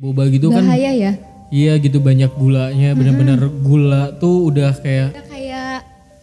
boba 0.00 0.24
gitu 0.26 0.48
kan 0.48 0.64
Bahaya 0.64 0.90
ya. 0.90 1.12
iya 1.50 1.76
gitu 1.76 2.00
banyak 2.00 2.32
gulanya 2.32 2.96
benar-benar 2.96 3.36
gula 3.60 4.16
tuh 4.16 4.48
udah 4.48 4.72
kayak 4.74 5.12
Udah 5.12 5.26
kayak 5.28 5.76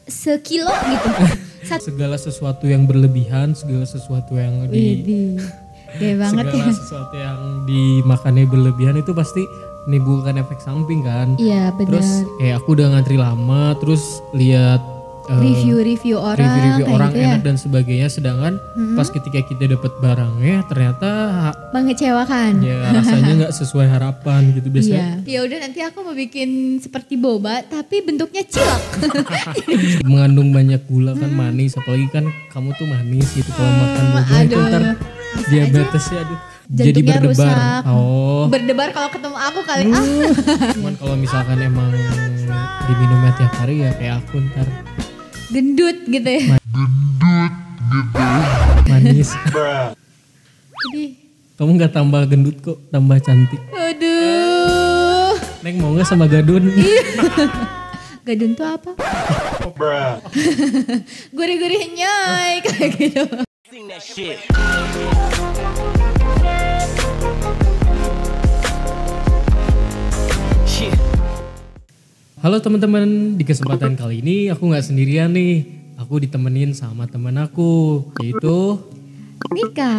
sekilo 0.03 0.73
gitu. 0.73 1.09
Satu. 1.67 1.91
segala 1.91 2.15
sesuatu 2.15 2.63
yang 2.63 2.87
berlebihan 2.87 3.51
segala 3.51 3.83
sesuatu 3.83 4.33
yang 4.33 4.65
di. 4.65 5.35
Gede 5.93 6.15
banget 6.21 6.45
ya. 6.47 6.51
segala 6.53 6.73
sesuatu 6.73 7.15
yang 7.15 7.37
dimakannya 7.65 8.45
berlebihan 8.45 8.95
itu 8.95 9.11
pasti 9.11 9.43
menimbulkan 9.85 10.35
efek 10.37 10.57
samping 10.57 10.99
kan 11.01 11.37
Iya 11.37 11.69
terus 11.77 12.01
benar. 12.23 12.33
kayak 12.39 12.55
aku 12.57 12.69
udah 12.73 12.87
ngantri 12.89 13.15
lama 13.15 13.77
terus 13.77 14.03
lihat 14.33 14.81
eh, 15.27 15.37
Review-review 15.37 16.15
orang 16.15 16.39
review-review 16.39 16.85
orang 16.87 17.09
gitu 17.09 17.19
ya. 17.19 17.27
enak 17.29 17.41
dan 17.43 17.55
sebagainya 17.55 18.07
sedangkan 18.07 18.53
pas 18.93 19.07
ketika 19.07 19.39
kita 19.41 19.63
dapat 19.69 19.91
barangnya 19.97 20.57
ternyata 20.65 21.09
Mengecewakan. 21.69 22.51
ya 22.59 22.91
rasanya 22.91 23.31
nggak 23.37 23.53
sesuai 23.53 23.87
harapan 23.87 24.41
gitu 24.51 24.67
biasanya 24.67 25.19
Iya. 25.19 25.23
Ya 25.27 25.39
udah 25.43 25.57
nanti 25.61 25.79
aku 25.81 25.97
mau 26.01 26.13
bikin 26.13 26.49
seperti 26.77 27.15
boba 27.15 27.61
tapi 27.61 28.01
bentuknya 28.01 28.41
cilok. 28.41 28.83
mengandung 30.07 30.49
banyak 30.49 30.81
gula 30.85 31.13
kan 31.13 31.29
manis 31.29 31.75
apalagi 31.75 32.07
kan 32.07 32.23
kamu 32.49 32.71
tuh 32.73 32.85
manis 32.85 33.27
gitu 33.31 33.51
kalau 33.51 33.69
makan 33.69 34.03
boba 34.07 34.21
itu 34.37 34.55
aduh. 34.55 34.63
ntar 34.65 34.83
diabetesnya 35.45 36.19
aduh 36.19 36.39
jadi 36.67 36.99
berdebar 36.99 37.23
rusak. 37.47 37.81
oh 37.87 38.43
Berdebar 38.47 38.89
kalau 38.91 39.07
ketemu 39.07 39.37
aku 39.37 39.59
kali 39.61 39.83
ah. 39.87 40.03
cuman 40.73 40.93
kalau 40.95 41.15
misalkan 41.15 41.57
emang 41.61 41.91
diminumnya 42.85 43.31
tiap 43.35 43.53
hari 43.55 43.75
ya 43.81 43.91
kayak 43.93 44.19
aku 44.19 44.39
ntar 44.41 44.67
Gendut 45.47 45.97
gitu 46.11 46.27
ya. 46.27 46.59
manis 48.87 49.31
Jadi 50.77 51.03
kamu 51.55 51.69
nggak 51.79 51.93
tambah 51.95 52.21
gendut 52.27 52.57
kok 52.59 52.77
tambah 52.91 53.17
cantik 53.23 53.61
aduh. 53.71 55.39
neng 55.63 55.79
mau 55.79 55.95
nggak 55.95 56.07
sama 56.07 56.27
gadun 56.27 56.67
Gadun 58.27 58.59
tuh 58.59 58.67
apa? 58.67 58.91
Gurih-gurih 61.31 61.95
nyoy 61.95 62.59
kayak 62.59 62.91
gitu. 62.99 63.23
Halo 72.47 72.63
teman-teman 72.63 73.35
di 73.35 73.43
kesempatan 73.43 73.99
kali 73.99 74.23
ini 74.23 74.47
aku 74.47 74.71
nggak 74.71 74.79
sendirian 74.79 75.35
nih 75.35 75.67
aku 75.99 76.23
ditemenin 76.23 76.71
sama 76.71 77.03
teman 77.03 77.35
aku 77.35 78.07
yaitu 78.23 78.79
Nika. 79.51 79.91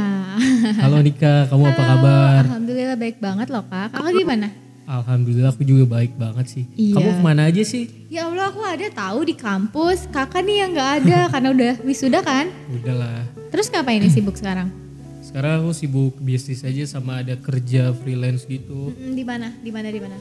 halo 0.81 1.05
Nika 1.05 1.45
kamu 1.53 1.69
apa 1.69 1.83
kabar 1.85 2.41
Alhamdulillah 2.49 2.97
baik 2.97 3.21
banget 3.21 3.53
loh 3.53 3.69
kak. 3.69 3.93
Kakak 3.93 4.17
gimana? 4.17 4.49
Alhamdulillah 4.89 5.53
aku 5.53 5.61
juga 5.61 6.01
baik 6.01 6.17
banget 6.17 6.49
sih 6.49 6.65
Iya. 6.73 6.97
kamu 6.97 7.09
ke 7.13 7.21
mana 7.21 7.53
aja 7.53 7.61
sih 7.69 7.85
Ya 8.09 8.25
Allah 8.25 8.49
aku 8.49 8.65
ada 8.65 8.89
tahu 8.97 9.29
di 9.29 9.37
kampus. 9.37 10.09
Kakak 10.09 10.41
nih 10.41 10.57
yang 10.65 10.73
nggak 10.73 10.91
ada 11.05 11.19
karena 11.37 11.49
udah 11.53 11.73
wisuda 11.85 12.25
kan. 12.25 12.49
udahlah 12.73 13.29
Terus 13.53 13.69
ngapain 13.69 14.01
nih 14.01 14.09
sibuk 14.09 14.41
sekarang? 14.41 14.73
Sekarang 15.21 15.61
aku 15.61 15.77
sibuk 15.77 16.17
bisnis 16.17 16.65
aja 16.65 16.81
sama 16.89 17.21
ada 17.21 17.37
kerja 17.37 17.93
freelance 17.93 18.49
gitu. 18.49 18.89
Di 18.97 19.21
mana? 19.21 19.53
Di 19.61 19.69
mana? 19.69 19.93
Di 19.93 20.01
mana? 20.01 20.17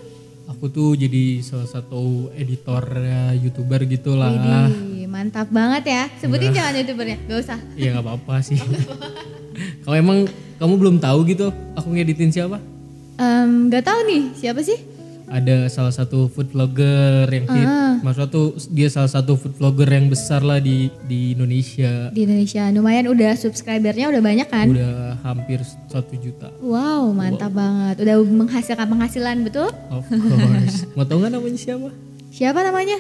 Aku 0.48 0.72
tuh 0.72 0.95
jadi 0.95 1.44
salah 1.44 1.67
satu 1.67 2.31
editor 2.31 2.80
youtuber 3.36 3.84
gitu 3.84 4.16
lah. 4.16 4.31
Widih, 4.31 5.06
mantap 5.12 5.52
banget 5.52 5.84
ya. 5.92 6.03
Sebutin 6.23 6.56
jangan 6.56 6.72
youtubernya, 6.80 7.20
gak 7.28 7.40
usah. 7.44 7.59
Ya 7.76 7.92
nggak 7.92 8.06
apa-apa 8.08 8.40
sih. 8.40 8.56
Kalau 9.84 9.95
emang 10.00 10.23
kamu 10.56 10.73
belum 10.80 10.95
tahu 11.03 11.28
gitu, 11.28 11.52
aku 11.75 11.92
ngeditin 11.92 12.31
siapa? 12.31 12.64
Em, 13.20 13.68
gak 13.68 13.84
tahu 13.86 14.00
nih 14.08 14.23
siapa 14.40 14.64
sih? 14.64 14.97
Ada 15.28 15.67
salah 15.67 15.92
satu 15.92 16.31
food 16.31 16.56
vlogger 16.56 17.28
yang 17.28 17.45
hit. 17.52 17.67
Ah. 17.67 18.00
Maksudnya 18.00 18.31
tuh 18.31 18.56
dia 18.72 18.88
salah 18.88 19.11
satu 19.11 19.36
food 19.36 19.59
vlogger 19.59 19.92
yang 19.92 20.08
besar 20.08 20.39
lah 20.39 20.64
di 20.64 20.88
di 21.03 21.36
Indonesia. 21.36 22.07
Di 22.16 22.24
Indonesia 22.24 22.63
lumayan 22.72 23.12
udah 23.12 23.35
subscribernya 23.35 24.07
udah 24.07 24.24
banyak 24.24 24.47
kan? 24.47 24.72
Udah 24.72 25.19
hampir 25.28 25.59
satu 25.91 26.16
juta. 26.16 26.47
Wow 26.63 27.12
mantap 27.12 27.52
banget. 27.52 28.07
Udah 28.07 28.24
menghasilkan 28.24 28.88
penghasilan 28.88 29.44
betul? 29.44 29.68
Of 29.91 30.07
course. 30.07 30.88
Mau 30.96 31.03
tau 31.03 31.19
nggak 31.19 31.35
namanya 31.35 31.59
siapa? 31.59 31.91
Siapa 32.31 32.59
namanya? 32.63 32.97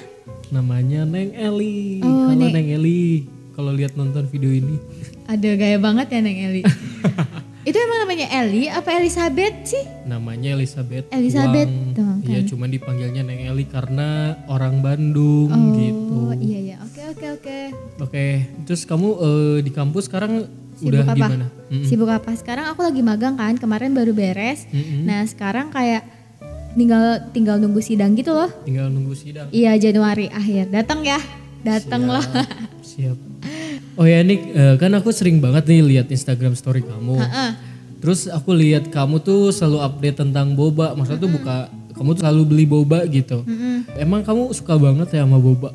Namanya 0.51 1.07
Neng 1.07 1.31
Eli. 1.31 2.03
Oh, 2.03 2.27
Halo 2.27 2.43
Neng. 2.43 2.51
Neng 2.51 2.67
Eli. 2.75 3.27
Kalau 3.55 3.71
lihat 3.71 3.95
nonton 3.95 4.27
video 4.27 4.51
ini. 4.51 4.75
Ada 5.31 5.55
gaya 5.55 5.79
banget 5.79 6.11
ya 6.11 6.19
Neng 6.19 6.39
Eli. 6.43 6.63
Itu 7.67 7.75
emang 7.83 8.07
namanya 8.07 8.31
Eli 8.31 8.71
apa 8.71 8.95
Elizabeth 8.95 9.75
sih? 9.75 9.83
Namanya 10.07 10.55
Elizabeth. 10.55 11.11
Elizabeth, 11.11 11.67
kan. 11.67 12.23
Iya, 12.23 12.47
cuman 12.47 12.71
dipanggilnya 12.71 13.27
Neng 13.27 13.43
Eli 13.43 13.67
karena 13.67 14.39
orang 14.47 14.79
Bandung 14.79 15.51
gitu. 15.75 16.31
Oh 16.31 16.33
iya 16.39 16.59
iya. 16.63 16.77
Oke 16.79 17.03
oke 17.11 17.27
oke. 17.35 17.59
Oke, 18.07 18.25
terus 18.63 18.87
kamu 18.87 19.09
eh, 19.19 19.57
di 19.67 19.71
kampus 19.75 20.07
sekarang 20.07 20.47
Sibuk 20.79 20.95
udah 20.95 21.03
apa? 21.11 21.15
gimana? 21.19 21.45
Mm-mm. 21.67 21.83
Sibuk 21.83 22.07
apa? 22.07 22.31
Sekarang 22.39 22.71
aku 22.71 22.87
lagi 22.87 23.03
magang 23.03 23.35
kan. 23.35 23.59
Kemarin 23.59 23.91
baru 23.91 24.15
beres. 24.15 24.63
Mm-mm. 24.71 25.03
Nah 25.03 25.27
sekarang 25.27 25.67
kayak 25.67 26.07
tinggal 26.71 27.19
tinggal 27.35 27.59
nunggu 27.59 27.83
sidang 27.83 28.15
gitu 28.15 28.31
loh. 28.31 28.47
Tinggal 28.63 28.87
nunggu 28.87 29.11
sidang. 29.11 29.51
Iya 29.51 29.75
Januari 29.75 30.31
akhir. 30.31 30.71
Datang 30.71 31.03
ya. 31.03 31.19
Datang 31.67 32.07
loh. 32.07 32.23
Siap. 32.79 33.26
Oh 33.97 34.05
ya 34.05 34.21
Nick, 34.21 34.53
eh, 34.53 34.77
kan 34.77 34.93
aku 34.93 35.09
sering 35.09 35.41
banget 35.41 35.65
nih 35.65 35.81
lihat 35.81 36.07
Instagram 36.13 36.53
story 36.53 36.85
kamu. 36.85 37.17
Heeh. 37.17 37.51
Terus 37.97 38.29
aku 38.29 38.53
lihat 38.53 38.93
kamu 38.93 39.25
tuh 39.25 39.49
selalu 39.49 39.81
update 39.81 40.21
tentang 40.21 40.53
boba. 40.53 40.93
Maksudnya 40.93 41.25
tuh 41.25 41.31
buka 41.33 41.55
kamu 41.97 42.09
tuh 42.13 42.21
selalu 42.21 42.41
beli 42.45 42.65
boba 42.69 42.99
gitu. 43.09 43.41
Emang 43.97 44.21
kamu 44.21 44.53
suka 44.53 44.77
banget 44.77 45.17
ya 45.17 45.25
sama 45.25 45.41
boba? 45.41 45.73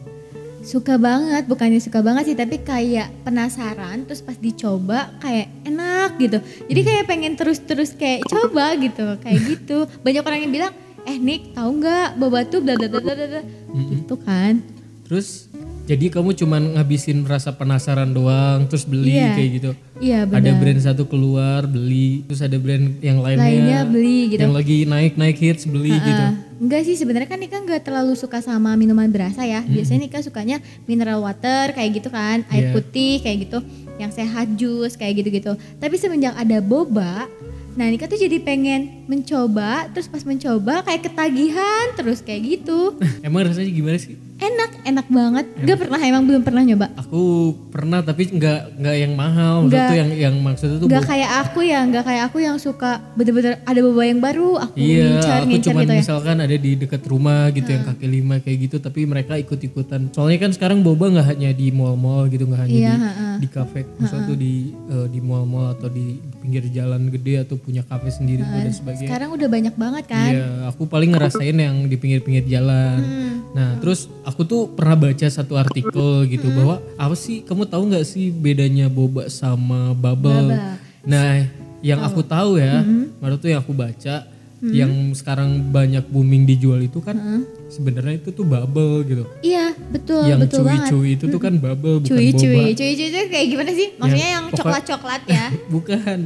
Suka 0.62 0.94
banget, 0.94 1.50
bukannya 1.50 1.82
suka 1.82 1.98
banget 2.06 2.30
sih, 2.30 2.38
tapi 2.38 2.62
kayak 2.62 3.10
penasaran, 3.26 4.06
terus 4.06 4.22
pas 4.22 4.38
dicoba 4.38 5.10
kayak 5.18 5.50
enak 5.66 6.14
gitu. 6.22 6.38
Jadi 6.70 6.80
kayak 6.86 7.04
pengen 7.10 7.34
terus-terus 7.34 7.98
kayak 7.98 8.22
coba 8.30 8.70
gitu, 8.78 9.18
kayak 9.18 9.40
gitu. 9.58 9.90
Banyak 10.06 10.22
orang 10.22 10.40
yang 10.46 10.54
bilang, 10.54 10.72
eh 11.02 11.18
Nick 11.18 11.58
tahu 11.58 11.82
nggak 11.82 12.14
boba 12.14 12.46
tuh 12.46 12.62
bla 12.62 12.78
bla 12.78 12.86
bla 12.86 13.02
bla 13.02 13.14
bla, 13.18 13.26
bla." 13.26 13.42
gitu 13.74 14.14
kan. 14.22 14.62
Terus 15.10 15.50
jadi 15.92 16.08
kamu 16.08 16.32
cuman 16.34 16.62
ngabisin 16.72 17.20
rasa 17.22 17.52
penasaran 17.52 18.08
doang 18.08 18.64
terus 18.64 18.82
beli 18.82 19.12
Iya. 19.14 19.36
kayak 19.36 19.50
gitu. 19.52 19.70
Iya 19.98 20.18
Ada 20.24 20.32
benar. 20.32 20.56
brand 20.56 20.80
satu 20.80 21.04
keluar 21.04 21.60
beli, 21.64 22.24
terus 22.24 22.40
ada 22.40 22.56
brand 22.56 22.96
yang 22.98 23.20
lainnya, 23.20 23.44
Lainnya 23.44 23.80
beli 23.84 24.18
gitu. 24.28 24.40
yang 24.40 24.50
lagi 24.50 24.78
naik-naik 24.84 25.36
hits 25.36 25.62
beli 25.64 25.92
gitu. 25.92 26.22
Ah, 26.24 26.32
enggak 26.56 26.82
sih 26.82 26.96
sebenarnya 26.96 27.28
kan 27.28 27.36
Nika 27.36 27.58
nggak 27.58 27.82
terlalu 27.82 28.14
suka 28.14 28.40
sama 28.40 28.72
minuman 28.72 29.06
berasa 29.06 29.44
ya. 29.44 29.60
Biasanya 29.62 30.00
Nika 30.02 30.18
sukanya 30.20 30.58
mineral 30.84 31.20
water 31.20 31.70
kayak 31.70 31.90
gitu 31.94 32.08
kan, 32.08 32.42
air 32.48 32.66
Iya. 32.66 32.72
putih 32.72 33.20
kayak 33.20 33.38
gitu, 33.42 33.58
yang 33.96 34.10
sehat 34.10 34.48
jus 34.54 34.96
kayak 34.96 35.20
gitu-gitu. 35.20 35.52
Tapi 35.76 35.94
semenjak 35.94 36.32
ada 36.34 36.58
boba, 36.58 37.28
nah 37.72 37.84
Nika 37.84 38.04
tuh 38.04 38.16
jadi 38.16 38.38
pengen 38.38 39.04
mencoba, 39.06 39.86
terus 39.90 40.08
pas 40.08 40.22
mencoba 40.22 40.82
kayak 40.82 41.04
ketagihan 41.04 41.84
terus 41.94 42.18
kayak 42.18 42.42
gitu. 42.58 42.96
Emang 43.22 43.44
rasanya 43.44 43.68
gimana 43.68 43.96
sih? 43.96 44.16
Enak, 44.42 44.70
enak 44.82 45.06
banget. 45.06 45.46
Gak 45.62 45.78
pernah 45.78 46.00
emang 46.00 46.26
belum 46.26 46.42
pernah 46.42 46.62
nyoba. 46.62 46.90
Aku 46.96 47.22
pernah 47.70 48.02
tapi 48.02 48.26
nggak 48.28 48.74
nggak 48.74 48.96
yang 48.98 49.12
mahal, 49.14 49.54
Nggak. 49.64 49.86
tuh 49.86 49.96
yang 49.96 50.10
yang 50.12 50.34
maksudnya 50.36 50.76
tuh 50.76 50.88
Gak 50.88 50.98
bo- 50.98 51.08
kayak 51.08 51.30
aku 51.40 51.60
ya, 51.62 51.80
gak 51.86 52.02
kayak 52.02 52.22
aku 52.26 52.38
yang 52.38 52.56
suka 52.58 52.98
bener-bener 53.14 53.62
ada 53.62 53.78
boba 53.78 54.02
yang 54.02 54.18
baru, 54.18 54.58
aku 54.58 54.74
Iya, 54.74 55.06
ngincar, 55.14 55.38
aku 55.38 55.46
ngincar 55.46 55.62
cuman 55.68 55.82
gitu 55.82 55.92
ya. 55.92 56.00
misalkan 56.02 56.36
ada 56.38 56.56
di 56.58 56.70
dekat 56.74 57.02
rumah 57.04 57.42
gitu 57.50 57.68
yang 57.68 57.84
kaki 57.84 58.06
lima 58.08 58.34
kayak 58.36 58.58
gitu, 58.60 58.76
tapi 58.78 59.00
mereka 59.04 59.32
ikut-ikutan. 59.36 60.00
Soalnya 60.10 60.38
kan 60.40 60.50
sekarang 60.50 60.82
boba 60.82 61.04
nggak 61.12 61.26
hanya 61.28 61.50
di 61.52 61.70
mall-mall 61.70 62.26
gitu, 62.26 62.42
nggak 62.42 62.62
hanya 62.62 62.74
Iya, 62.74 62.92
di 62.92 62.98
ha-ha. 63.00 63.28
di 63.38 63.48
kafe, 63.48 63.80
maksudnya 63.94 64.26
tuh 64.26 64.36
di 64.36 64.54
eh, 64.74 65.06
di 65.06 65.20
mall-mall 65.20 65.70
atau 65.72 65.86
di 65.86 66.06
pinggir 66.36 66.66
jalan 66.68 67.06
gede 67.08 67.44
atau 67.44 67.54
punya 67.54 67.84
kafe 67.84 68.10
sendiri 68.10 68.42
tuh 68.42 68.58
dan 68.58 68.72
sebagainya. 68.72 69.06
Sekarang 69.06 69.30
udah 69.30 69.46
banyak 69.46 69.74
banget 69.76 70.04
kan. 70.08 70.30
Iya, 70.32 70.48
aku 70.66 70.82
paling 70.84 71.12
ngerasain 71.12 71.54
yang 71.54 71.86
di 71.86 71.94
pinggir-pinggir 71.94 72.48
jalan. 72.48 72.98
Hmm. 72.98 73.30
Nah, 73.52 73.76
terus 73.76 74.08
aku 74.22 74.31
tuh 74.42 74.72
pernah 74.72 74.96
baca 74.96 75.26
satu 75.26 75.52
artikel 75.54 76.24
gitu 76.26 76.48
Hmm. 76.48 76.56
bahwa 76.56 76.74
apa 76.96 77.12
sih 77.12 77.44
kamu 77.44 77.68
tahu 77.68 77.92
nggak 77.92 78.02
sih 78.02 78.32
bedanya 78.32 78.88
boba 78.88 79.28
sama 79.28 79.92
bubble? 79.92 80.48
Bubble. 80.48 80.80
Nah, 81.04 81.44
yang 81.80 82.00
aku 82.00 82.24
tahu 82.24 82.56
ya, 82.56 82.80
Hmm. 82.80 83.12
baru 83.18 83.36
tuh 83.36 83.52
yang 83.52 83.60
aku 83.60 83.74
baca, 83.74 84.16
yang 84.62 84.88
sekarang 85.12 85.58
banyak 85.68 86.06
booming 86.06 86.46
dijual 86.46 86.78
itu 86.78 87.02
kan 87.02 87.18
Hmm. 87.18 87.42
sebenarnya 87.66 88.16
itu 88.16 88.30
tuh 88.30 88.46
bubble 88.46 89.02
gitu. 89.02 89.26
Iya, 89.42 89.74
betul, 89.90 90.22
yang 90.22 90.38
betul 90.38 90.62
banget. 90.62 90.86
cuy-cuy 90.88 91.08
itu 91.12 91.24
tuh 91.26 91.40
kan 91.42 91.52
bubble 91.58 91.98
bukan 91.98 92.14
Cuy 92.14 92.30
boba. 92.30 92.38
cuy, 92.40 92.66
cuy 92.72 92.90
cuy 92.94 93.06
itu 93.10 93.20
kayak 93.26 93.46
gimana 93.50 93.70
sih? 93.74 93.88
Maksudnya 93.98 94.28
yang 94.32 94.44
coklat-coklat 94.48 95.22
ya? 95.26 95.46
Bukan, 95.74 96.18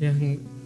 yang 0.00 0.18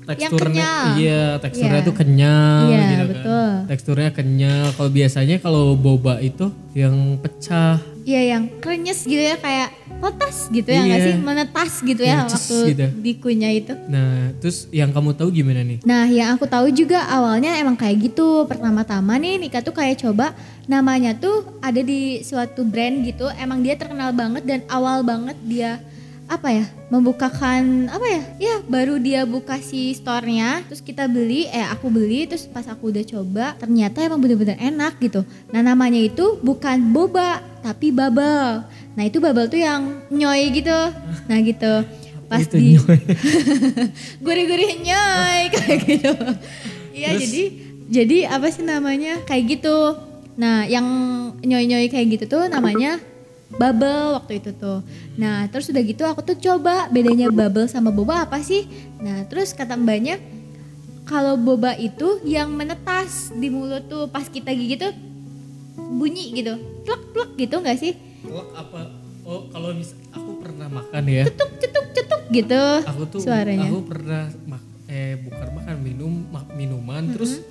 teksturnya 0.06 0.62
kenyal. 0.62 0.86
iya 0.96 1.22
teksturnya 1.36 1.74
Iya. 1.76 1.84
tuh 1.84 1.94
kenyal 1.94 2.60
Iya, 2.62 2.78
gitu 2.80 2.94
kan. 2.96 3.08
betul. 3.10 3.50
Teksturnya 3.66 4.10
kenyal. 4.10 4.64
Kalau 4.72 4.90
biasanya 4.90 5.36
kalau 5.38 5.64
boba 5.74 6.14
itu 6.18 6.46
yang 6.72 6.94
pecah 7.18 7.82
Iya 8.02 8.38
yang 8.38 8.46
krenyes 8.56 9.02
gitu 9.02 9.18
ya 9.18 9.34
kayak 9.34 9.66
potas 9.98 10.46
gitu 10.46 10.68
ya 10.68 10.78
nggak 10.80 10.94
Iya. 10.96 11.06
sih 11.08 11.14
menetas 11.18 11.72
gitu 11.82 11.98
ya 12.00 12.22
ces 12.24 12.38
waktu 12.38 12.56
gitu. 12.70 12.86
dikunyah 13.02 13.50
itu. 13.50 13.74
Nah, 13.88 14.30
terus 14.38 14.70
yang 14.70 14.94
kamu 14.94 15.10
tahu 15.12 15.34
gimana 15.34 15.60
nih? 15.60 15.82
Nah 15.82 16.06
yang 16.06 16.30
aku 16.30 16.46
tahu 16.46 16.70
juga 16.70 17.02
awalnya 17.02 17.58
emang 17.58 17.74
kayak 17.74 17.98
gitu 18.04 18.46
pertama-tama 18.46 19.18
nih 19.18 19.42
Nika 19.42 19.58
tuh 19.58 19.74
kayak 19.74 19.98
coba 19.98 20.38
namanya 20.64 21.14
tuh 21.14 21.58
ada 21.58 21.78
di 21.78 22.22
suatu 22.22 22.62
brand 22.62 23.02
gitu 23.02 23.26
emang 23.34 23.58
dia 23.58 23.74
terkenal 23.74 24.10
banget 24.12 24.42
dan 24.44 24.60
awal 24.68 25.02
banget 25.02 25.34
dia 25.42 25.82
apa 26.26 26.48
ya 26.50 26.66
membukakan 26.90 27.86
apa 27.86 28.06
ya? 28.06 28.22
Ya 28.38 28.54
baru 28.66 28.98
dia 28.98 29.22
buka 29.22 29.62
si 29.62 29.94
store-nya 29.94 30.66
terus 30.66 30.82
kita 30.82 31.06
beli 31.06 31.46
eh 31.50 31.62
aku 31.62 31.86
beli 31.86 32.26
terus 32.26 32.50
pas 32.50 32.66
aku 32.66 32.90
udah 32.90 33.04
coba 33.06 33.54
ternyata 33.58 34.02
emang 34.02 34.18
bener-bener 34.18 34.58
enak 34.58 34.98
gitu. 34.98 35.22
Nah 35.54 35.62
namanya 35.62 36.02
itu 36.02 36.38
bukan 36.42 36.90
boba 36.90 37.42
tapi 37.62 37.94
bubble. 37.94 38.66
Nah 38.98 39.02
itu 39.06 39.22
bubble 39.22 39.46
tuh 39.46 39.62
yang 39.62 40.02
nyoy 40.10 40.50
gitu. 40.50 40.78
Nah 41.30 41.38
gitu. 41.42 41.74
Pas 42.26 42.42
Itu 42.42 42.58
di 42.58 42.74
nyoy. 42.74 42.98
gurih-gurih 44.26 44.72
nyoy 44.82 45.40
kayak 45.54 45.78
gitu. 45.86 46.12
Iya 46.90 47.10
jadi 47.22 47.42
jadi 47.86 48.18
apa 48.34 48.50
sih 48.50 48.66
namanya? 48.66 49.22
Kayak 49.30 49.58
gitu. 49.62 49.78
Nah 50.34 50.66
yang 50.66 50.86
nyoy-nyoy 51.38 51.86
kayak 51.86 52.18
gitu 52.18 52.24
tuh 52.26 52.50
namanya 52.50 52.98
bubble 53.48 54.14
waktu 54.14 54.38
itu 54.38 54.50
tuh. 54.52 54.82
Nah 55.14 55.46
terus 55.46 55.68
udah 55.68 55.82
gitu 55.82 56.02
aku 56.02 56.20
tuh 56.20 56.36
coba 56.36 56.88
bedanya 56.88 57.30
bubble 57.30 57.66
sama 57.66 57.88
boba 57.88 58.24
apa 58.24 58.38
sih? 58.40 58.66
Nah 58.98 59.22
terus 59.24 59.50
kata 59.50 59.74
mbaknya 59.74 60.18
kalau 61.02 61.38
boba 61.38 61.72
itu 61.72 62.18
yang 62.22 62.50
menetas 62.50 63.30
di 63.30 63.46
mulut 63.46 63.86
tuh 63.86 64.06
pas 64.06 64.26
kita 64.26 64.50
gigit 64.50 64.80
tuh 64.80 64.92
bunyi 65.76 66.34
gitu. 66.34 66.54
Plek 66.82 67.02
plek 67.12 67.30
gitu 67.38 67.54
nggak 67.56 67.78
sih? 67.78 67.94
Telak 68.20 68.48
apa? 68.52 68.80
Oh, 69.22 69.46
kalau 69.48 69.70
mis 69.72 69.90
aku 70.08 70.38
pernah 70.38 70.66
makan 70.68 71.02
ya. 71.04 71.22
cetuk 71.26 71.50
cetuk 71.58 71.86
cetuk 71.92 72.22
gitu 72.28 72.62
Aku 72.84 73.02
tuh 73.06 73.18
suaranya. 73.20 73.66
aku 73.66 73.82
pernah 73.84 74.30
mak- 74.46 74.62
eh 74.86 75.18
bukan 75.18 75.48
makan 75.52 75.76
minum 75.80 76.12
mak- 76.30 76.54
minuman 76.54 77.02
terus 77.10 77.42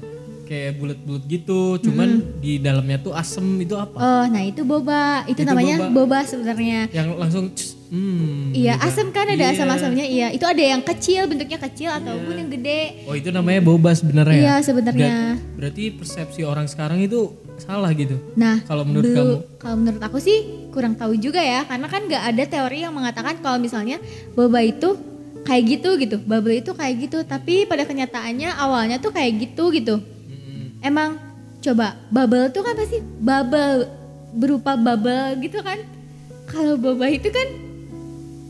kayak 0.46 0.78
bulat-bulat 0.78 1.24
gitu, 1.26 1.82
cuman 1.82 2.10
di 2.38 2.58
dalamnya 2.58 3.02
tuh 3.02 3.12
asem 3.12 3.44
itu 3.58 3.74
apa? 3.74 3.98
Oh, 3.98 4.24
nah 4.30 4.40
itu 4.40 4.62
boba. 4.62 5.26
Itu, 5.26 5.42
Itu 5.42 5.50
namanya 5.50 5.90
boba. 5.90 6.06
boba, 6.06 6.20
sebenarnya. 6.22 6.86
Yang 6.90 7.08
langsung 7.18 7.46
hmm. 7.90 8.54
Iya, 8.54 8.78
gitu. 8.78 8.86
asam 8.88 9.08
kan 9.10 9.26
ada 9.26 9.42
Iya. 9.42 9.52
asam-asamnya. 9.52 10.06
Iya, 10.06 10.28
itu 10.32 10.46
ada 10.46 10.62
yang 10.62 10.82
kecil, 10.82 11.26
bentuknya 11.26 11.58
kecil 11.60 11.90
ataupun 11.92 12.34
yang 12.38 12.50
gede. 12.50 12.82
Oh, 13.06 13.14
itu 13.14 13.30
namanya 13.30 13.60
boba 13.60 13.92
sebenarnya. 13.92 14.38
Iya, 14.38 14.54
ya? 14.54 14.56
sebenarnya. 14.62 15.14
Ber- 15.36 15.44
Berarti 15.58 15.84
persepsi 15.92 16.42
orang 16.42 16.70
sekarang 16.70 17.02
itu 17.02 17.34
salah 17.58 17.90
gitu. 17.92 18.20
Nah, 18.36 18.62
Kalau 18.64 18.86
menurut 18.86 19.10
kamu? 19.10 19.34
Kalau 19.58 19.76
menurut 19.76 20.02
aku 20.04 20.18
sih 20.20 20.38
kurang 20.70 20.94
tahu 20.94 21.16
juga 21.16 21.40
ya, 21.40 21.66
karena 21.66 21.88
kan 21.88 22.06
nggak 22.06 22.24
ada 22.34 22.44
teori 22.46 22.84
yang 22.84 22.94
mengatakan 22.94 23.40
kalau 23.40 23.58
misalnya 23.58 23.98
boba 24.32 24.62
itu 24.62 24.94
kayak 25.42 25.64
gitu 25.74 25.90
gitu, 25.98 26.18
bubble 26.22 26.54
itu 26.54 26.70
kayak 26.70 26.96
gitu. 27.02 27.18
Tapi 27.22 27.66
pada 27.66 27.82
kenyataannya 27.82 28.50
awalnya 28.52 28.98
tuh 28.98 29.10
kayak 29.10 29.42
gitu 29.42 29.74
gitu. 29.74 29.98
Emang 30.86 31.18
coba 31.60 31.98
bubble 32.08 32.54
tuh 32.54 32.62
kan 32.62 32.78
pasti 32.78 33.02
bubble 33.02 33.90
berupa 34.32 34.78
bubble 34.78 35.42
gitu 35.42 35.58
kan. 35.60 35.82
Kalau 36.46 36.78
boba 36.78 37.10
itu 37.10 37.26
kan 37.28 37.48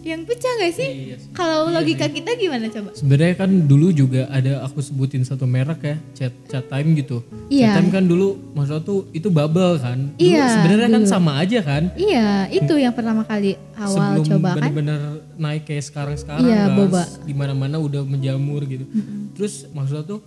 yang 0.06 0.22
pecah 0.22 0.52
nggak 0.52 0.74
sih? 0.76 0.90
Iya 1.10 1.16
sih. 1.18 1.32
Kalau 1.32 1.72
logika 1.72 2.06
kita 2.06 2.36
gimana 2.36 2.68
coba? 2.68 2.94
Sebenarnya 2.94 3.36
kan 3.40 3.50
dulu 3.66 3.90
juga 3.90 4.28
ada 4.30 4.62
aku 4.62 4.78
sebutin 4.78 5.24
satu 5.24 5.48
merek 5.48 5.82
ya, 5.82 5.96
chat 6.14 6.34
chat 6.46 6.62
time 6.68 6.94
gitu. 6.94 7.24
Iya. 7.48 7.72
Chat 7.72 7.76
time 7.80 7.90
kan 7.90 8.04
dulu 8.06 8.36
maksudnya 8.54 8.84
tuh 8.84 9.10
itu 9.10 9.32
bubble 9.32 9.80
kan. 9.80 10.12
Dulu 10.14 10.22
Iya, 10.22 10.46
Sebenarnya 10.52 10.90
kan 10.92 11.04
sama 11.08 11.40
aja 11.40 11.60
kan. 11.64 11.84
Iya, 11.96 12.52
itu 12.52 12.74
yang 12.76 12.94
pertama 12.94 13.24
kali 13.24 13.56
awal 13.74 13.90
Sebelum 14.20 14.26
coba 14.28 14.48
kan. 14.52 14.56
bener-bener 14.62 15.00
naik 15.40 15.64
kayak 15.66 15.84
sekarang-sekarang 15.88 16.46
Iya, 16.46 16.62
kan, 16.68 16.78
boba. 16.78 17.04
di 17.26 17.34
mana-mana 17.34 17.76
udah 17.80 18.04
menjamur 18.04 18.62
gitu. 18.68 18.86
Terus 19.34 19.66
maksudnya 19.74 20.06
tuh 20.06 20.20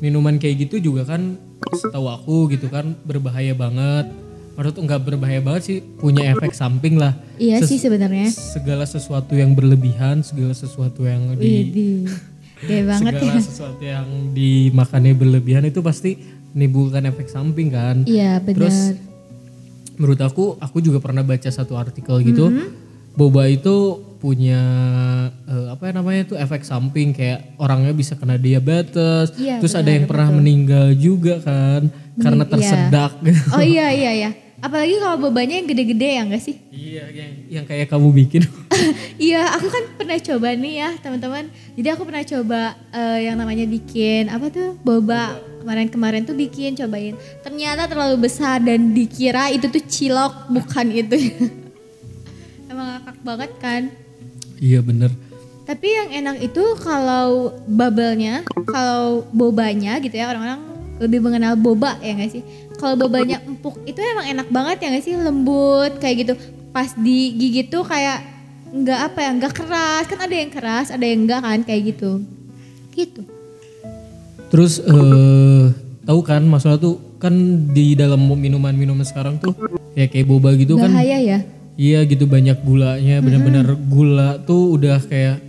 minuman 0.00 0.36
kayak 0.36 0.66
gitu 0.66 0.80
juga 0.82 1.04
kan 1.06 1.36
setahu 1.70 2.08
aku 2.08 2.36
gitu 2.50 2.66
kan 2.66 2.96
berbahaya 3.04 3.52
banget. 3.52 4.08
Tuh 4.60 4.84
nggak 4.84 5.08
berbahaya 5.08 5.40
banget 5.40 5.62
sih, 5.64 5.78
punya 5.80 6.36
efek 6.36 6.52
samping 6.52 7.00
lah. 7.00 7.16
Iya 7.40 7.64
Ses- 7.64 7.72
sih 7.72 7.78
sebenarnya. 7.80 8.28
Segala 8.28 8.84
sesuatu 8.84 9.32
yang 9.32 9.56
berlebihan, 9.56 10.20
segala 10.20 10.52
sesuatu 10.52 11.08
yang 11.08 11.32
di 11.32 11.48
Widih. 11.64 12.04
Gede 12.60 12.78
banget 12.92 13.12
segala 13.16 13.32
ya. 13.32 13.40
sesuatu 13.40 13.80
yang 13.80 14.04
dimakannya 14.36 15.16
berlebihan 15.16 15.64
itu 15.64 15.80
pasti 15.80 16.20
menimbulkan 16.52 17.08
efek 17.08 17.32
samping 17.32 17.72
kan. 17.72 18.04
Iya 18.04 18.36
Terus 18.44 18.92
benar. 18.92 19.08
menurut 19.96 20.20
aku, 20.20 20.44
aku 20.56 20.76
juga 20.78 21.00
pernah 21.00 21.24
baca 21.24 21.48
satu 21.48 21.80
artikel 21.80 22.20
gitu, 22.20 22.52
Mm-hmm. 22.52 23.16
boba 23.16 23.48
itu 23.48 24.04
punya 24.20 24.60
eh, 25.48 25.66
apa 25.72 25.88
ya 25.88 25.92
namanya 25.96 26.22
tuh 26.28 26.36
efek 26.36 26.62
samping 26.62 27.16
kayak 27.16 27.56
orangnya 27.56 27.96
bisa 27.96 28.14
kena 28.14 28.36
diabetes, 28.36 29.32
Iya, 29.40 29.56
terus 29.58 29.72
ada 29.72 29.88
benar, 29.88 29.96
yang 29.96 30.04
pernah 30.06 30.28
meninggal 30.36 30.86
juga 30.94 31.40
kan 31.40 31.88
karena 32.20 32.44
iya. 32.44 32.50
tersedak. 32.52 33.12
Oh 33.56 33.64
iya 33.64 33.88
iya 33.90 34.12
iya. 34.12 34.30
Apalagi 34.60 35.00
kalau 35.00 35.16
bobanya 35.16 35.56
yang 35.56 35.64
gede-gede 35.72 36.20
ya 36.20 36.22
enggak 36.28 36.44
sih? 36.44 36.60
iya, 36.68 37.08
yang 37.08 37.30
yang 37.48 37.64
kayak 37.64 37.88
kamu 37.88 38.12
bikin. 38.12 38.44
Iya, 39.20 39.44
aku 39.60 39.68
kan 39.68 39.84
pernah 40.00 40.16
coba 40.16 40.56
nih 40.56 40.74
ya 40.80 40.90
teman-teman. 41.04 41.52
Jadi 41.76 41.88
aku 41.92 42.02
pernah 42.08 42.24
coba 42.24 42.60
eh, 42.88 43.28
yang 43.28 43.36
namanya 43.36 43.68
bikin 43.68 44.32
apa 44.32 44.48
tuh 44.48 44.72
boba 44.80 45.36
kemarin-kemarin 45.60 46.24
tuh 46.24 46.32
bikin 46.32 46.72
cobain. 46.72 47.12
Ternyata 47.44 47.84
terlalu 47.84 48.24
besar 48.24 48.64
dan 48.64 48.96
dikira 48.96 49.52
itu 49.52 49.68
tuh 49.68 49.84
cilok 49.84 50.48
bukan 50.48 50.86
itu. 50.88 51.16
Emang 52.72 52.96
ngakak 52.96 53.18
banget 53.20 53.50
kan. 53.60 53.82
Iya 54.60 54.84
bener. 54.84 55.10
Tapi 55.64 55.86
yang 55.86 56.10
enak 56.10 56.36
itu 56.44 56.64
kalau 56.82 57.54
bubble-nya, 57.64 58.42
kalau 58.68 59.22
bobanya 59.30 59.96
gitu 60.02 60.18
ya 60.18 60.28
orang-orang 60.28 60.60
lebih 61.00 61.20
mengenal 61.24 61.54
boba 61.56 61.96
ya 62.04 62.12
nggak 62.12 62.30
sih? 62.30 62.42
Kalau 62.76 62.96
bobanya 62.96 63.40
empuk 63.44 63.76
itu 63.88 63.98
emang 64.02 64.26
enak 64.28 64.48
banget 64.52 64.76
ya 64.82 64.86
nggak 64.92 65.04
sih 65.04 65.14
lembut 65.16 65.96
kayak 66.02 66.16
gitu. 66.26 66.34
Pas 66.70 66.92
digigit 66.98 67.72
tuh 67.72 67.86
kayak 67.86 68.24
nggak 68.70 69.00
apa 69.10 69.18
ya 69.18 69.30
nggak 69.34 69.54
keras 69.54 70.04
kan 70.06 70.18
ada 70.22 70.34
yang 70.34 70.50
keras 70.50 70.94
ada 70.94 71.02
yang 71.02 71.26
enggak 71.26 71.40
kan 71.42 71.60
kayak 71.64 71.82
gitu. 71.96 72.10
Gitu. 72.92 73.22
Terus 74.50 74.82
eh 74.82 75.64
tahu 76.02 76.20
kan 76.26 76.42
masalah 76.42 76.82
tuh 76.82 76.98
kan 77.22 77.32
di 77.70 77.94
dalam 77.94 78.18
minuman-minuman 78.26 79.06
sekarang 79.06 79.38
tuh 79.38 79.54
ya 79.94 80.10
kayak 80.10 80.26
boba 80.26 80.56
gitu 80.58 80.74
kan 80.74 80.90
Bahaya 80.90 81.18
ya. 81.20 81.38
Iya 81.80 82.04
gitu 82.04 82.28
banyak 82.28 82.60
gulanya, 82.60 83.24
benar-benar 83.24 83.64
gula 83.88 84.36
tuh 84.38 84.76
udah 84.76 85.00
kayak 85.00 85.40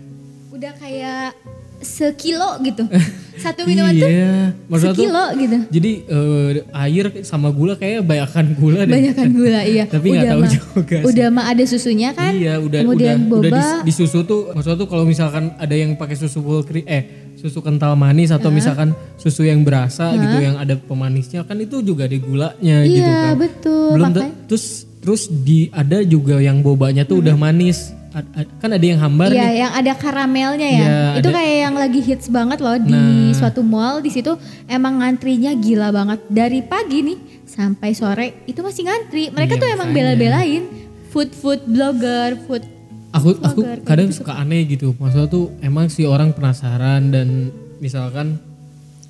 Udah 0.50 0.72
kayak 0.74 1.36
sekilo 1.82 2.56
gitu. 2.62 2.88
Satu 3.44 3.66
minuman 3.66 3.90
tuh 3.92 4.06
iya, 4.06 4.54
maksudnya 4.70 4.94
tuh 4.94 5.02
sekilo 5.02 5.26
gitu. 5.34 5.58
jadi 5.74 5.92
eh, 6.06 6.50
air 6.78 7.06
sama 7.26 7.50
gula 7.50 7.74
kayak 7.74 8.06
banyakan 8.06 8.54
gula 8.54 8.86
deh. 8.86 8.94
Banyakan 8.94 9.28
gula 9.40 9.60
iya. 9.66 9.84
Tapi 9.86 10.08
nggak 10.08 10.30
tahu 10.30 10.44
juga 10.48 10.96
sih. 11.02 11.08
Udah 11.10 11.28
mah 11.28 11.46
ada 11.50 11.64
susunya 11.66 12.10
kan. 12.14 12.32
Iya, 12.32 12.62
udah 12.62 12.80
Kemudian 12.80 13.18
udah 13.18 13.28
boba. 13.28 13.42
udah 13.42 13.52
di, 13.82 13.90
di 13.90 13.94
susu 13.94 14.24
tuh 14.24 14.54
maksudnya 14.54 14.78
tuh 14.78 14.88
kalau 14.88 15.04
misalkan 15.04 15.52
ada 15.58 15.74
yang 15.74 15.98
pakai 15.98 16.16
susu 16.16 16.40
full 16.40 16.62
cream 16.62 16.86
eh 16.86 17.04
susu 17.36 17.60
kental 17.60 17.98
manis 17.98 18.30
atau 18.30 18.54
misalkan 18.54 18.94
susu 19.18 19.42
yang 19.42 19.66
berasa 19.66 20.14
gitu 20.14 20.38
yang 20.40 20.56
ada 20.56 20.78
pemanisnya 20.78 21.42
kan 21.42 21.58
itu 21.58 21.82
juga 21.82 22.06
ada 22.06 22.14
gulanya 22.16 22.86
gitu 22.86 23.02
Iya 23.02 23.18
kan. 23.28 23.34
betul. 23.36 23.90
Belum 23.92 24.06
makanya- 24.08 24.30
te- 24.30 24.38
terus 24.48 24.66
terus 25.02 25.26
di 25.26 25.68
ada 25.72 26.00
juga 26.02 26.38
yang 26.38 26.62
bobanya 26.62 27.04
tuh 27.04 27.20
udah 27.20 27.34
manis. 27.36 27.92
Ad- 28.12 28.28
ad- 28.36 28.52
kan 28.60 28.68
ada 28.68 28.84
yang 28.84 29.00
hambar 29.00 29.32
Iya, 29.32 29.40
nih. 29.42 29.56
yang 29.58 29.72
ada 29.72 29.94
karamelnya 29.96 30.68
ya. 30.68 30.84
Iya, 30.84 31.00
itu 31.16 31.30
ada- 31.32 31.38
kayak 31.40 31.58
yang 31.64 31.76
lagi 31.76 32.00
hits 32.02 32.28
banget 32.28 32.60
loh 32.60 32.76
di 32.76 32.92
Nah. 32.92 33.32
suatu 33.32 33.64
mall 33.64 34.00
di 34.00 34.12
situ 34.12 34.36
emang 34.68 35.00
ngantrinya 35.00 35.56
gila 35.56 35.90
banget 35.90 36.20
dari 36.28 36.60
pagi 36.60 37.02
nih 37.02 37.18
sampai 37.48 37.90
sore 37.92 38.44
itu 38.46 38.60
masih 38.60 38.84
ngantri. 38.84 39.32
Mereka 39.32 39.56
Iya, 39.56 39.62
tuh 39.64 39.70
emang 39.72 39.90
bela-belain 39.92 40.64
food 41.08 41.32
food 41.32 41.64
blogger, 41.66 42.36
food 42.46 42.68
Aku 43.12 43.32
aku 43.34 43.60
Vlogger, 43.60 43.80
kayak 43.80 43.88
kadang 43.88 44.08
gitu 44.08 44.20
suka 44.20 44.34
aneh 44.36 44.64
gitu. 44.66 44.88
Maksudnya 44.94 45.28
tuh 45.28 45.52
emang 45.60 45.88
si 45.88 46.04
orang 46.04 46.32
penasaran 46.32 47.12
dan 47.12 47.52
misalkan 47.80 48.40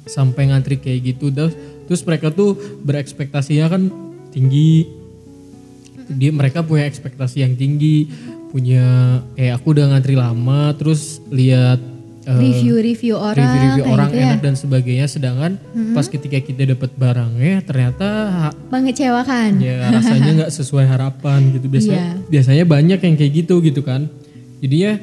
sampai 0.03 0.49
ngantri 0.49 0.77
kayak 0.77 1.05
gitu 1.07 1.29
terus 1.29 1.53
terus 1.85 2.01
mereka 2.01 2.29
tuh 2.29 2.53
berekspektasinya 2.81 3.65
kan 3.67 3.89
tinggi. 4.29 5.00
Dia 6.13 6.29
mereka 6.29 6.61
punya 6.61 6.83
ekspektasi 6.83 7.41
yang 7.41 7.53
tinggi, 7.53 8.07
punya 8.47 8.83
kayak 9.33 9.53
aku 9.55 9.71
udah 9.71 9.85
ngantri 9.89 10.13
lama 10.13 10.71
terus 10.73 11.01
lihat 11.29 11.79
eh, 12.21 12.35
review-review 12.37 13.15
orang 13.15 13.37
review-review 13.37 13.83
orang 13.87 14.07
gitu 14.07 14.17
ya. 14.17 14.25
enak 14.27 14.39
dan 14.41 14.53
sebagainya 14.53 15.05
sedangkan 15.07 15.51
pas 15.91 16.05
ketika 16.05 16.37
kita 16.37 16.67
dapat 16.69 16.91
barangnya 16.93 17.63
ternyata 17.63 18.07
Mengecewakan. 18.67 19.57
ya 19.57 19.89
rasanya 19.89 20.31
nggak 20.37 20.51
sesuai 20.59 20.85
harapan 20.85 21.39
gitu 21.51 21.65
biasanya 21.65 21.95
Iya. 21.97 22.27
biasanya 22.27 22.63
banyak 22.65 22.99
yang 22.99 23.15
kayak 23.15 23.33
gitu 23.37 23.55
gitu 23.61 23.81
kan 23.81 24.11
jadinya 24.59 24.99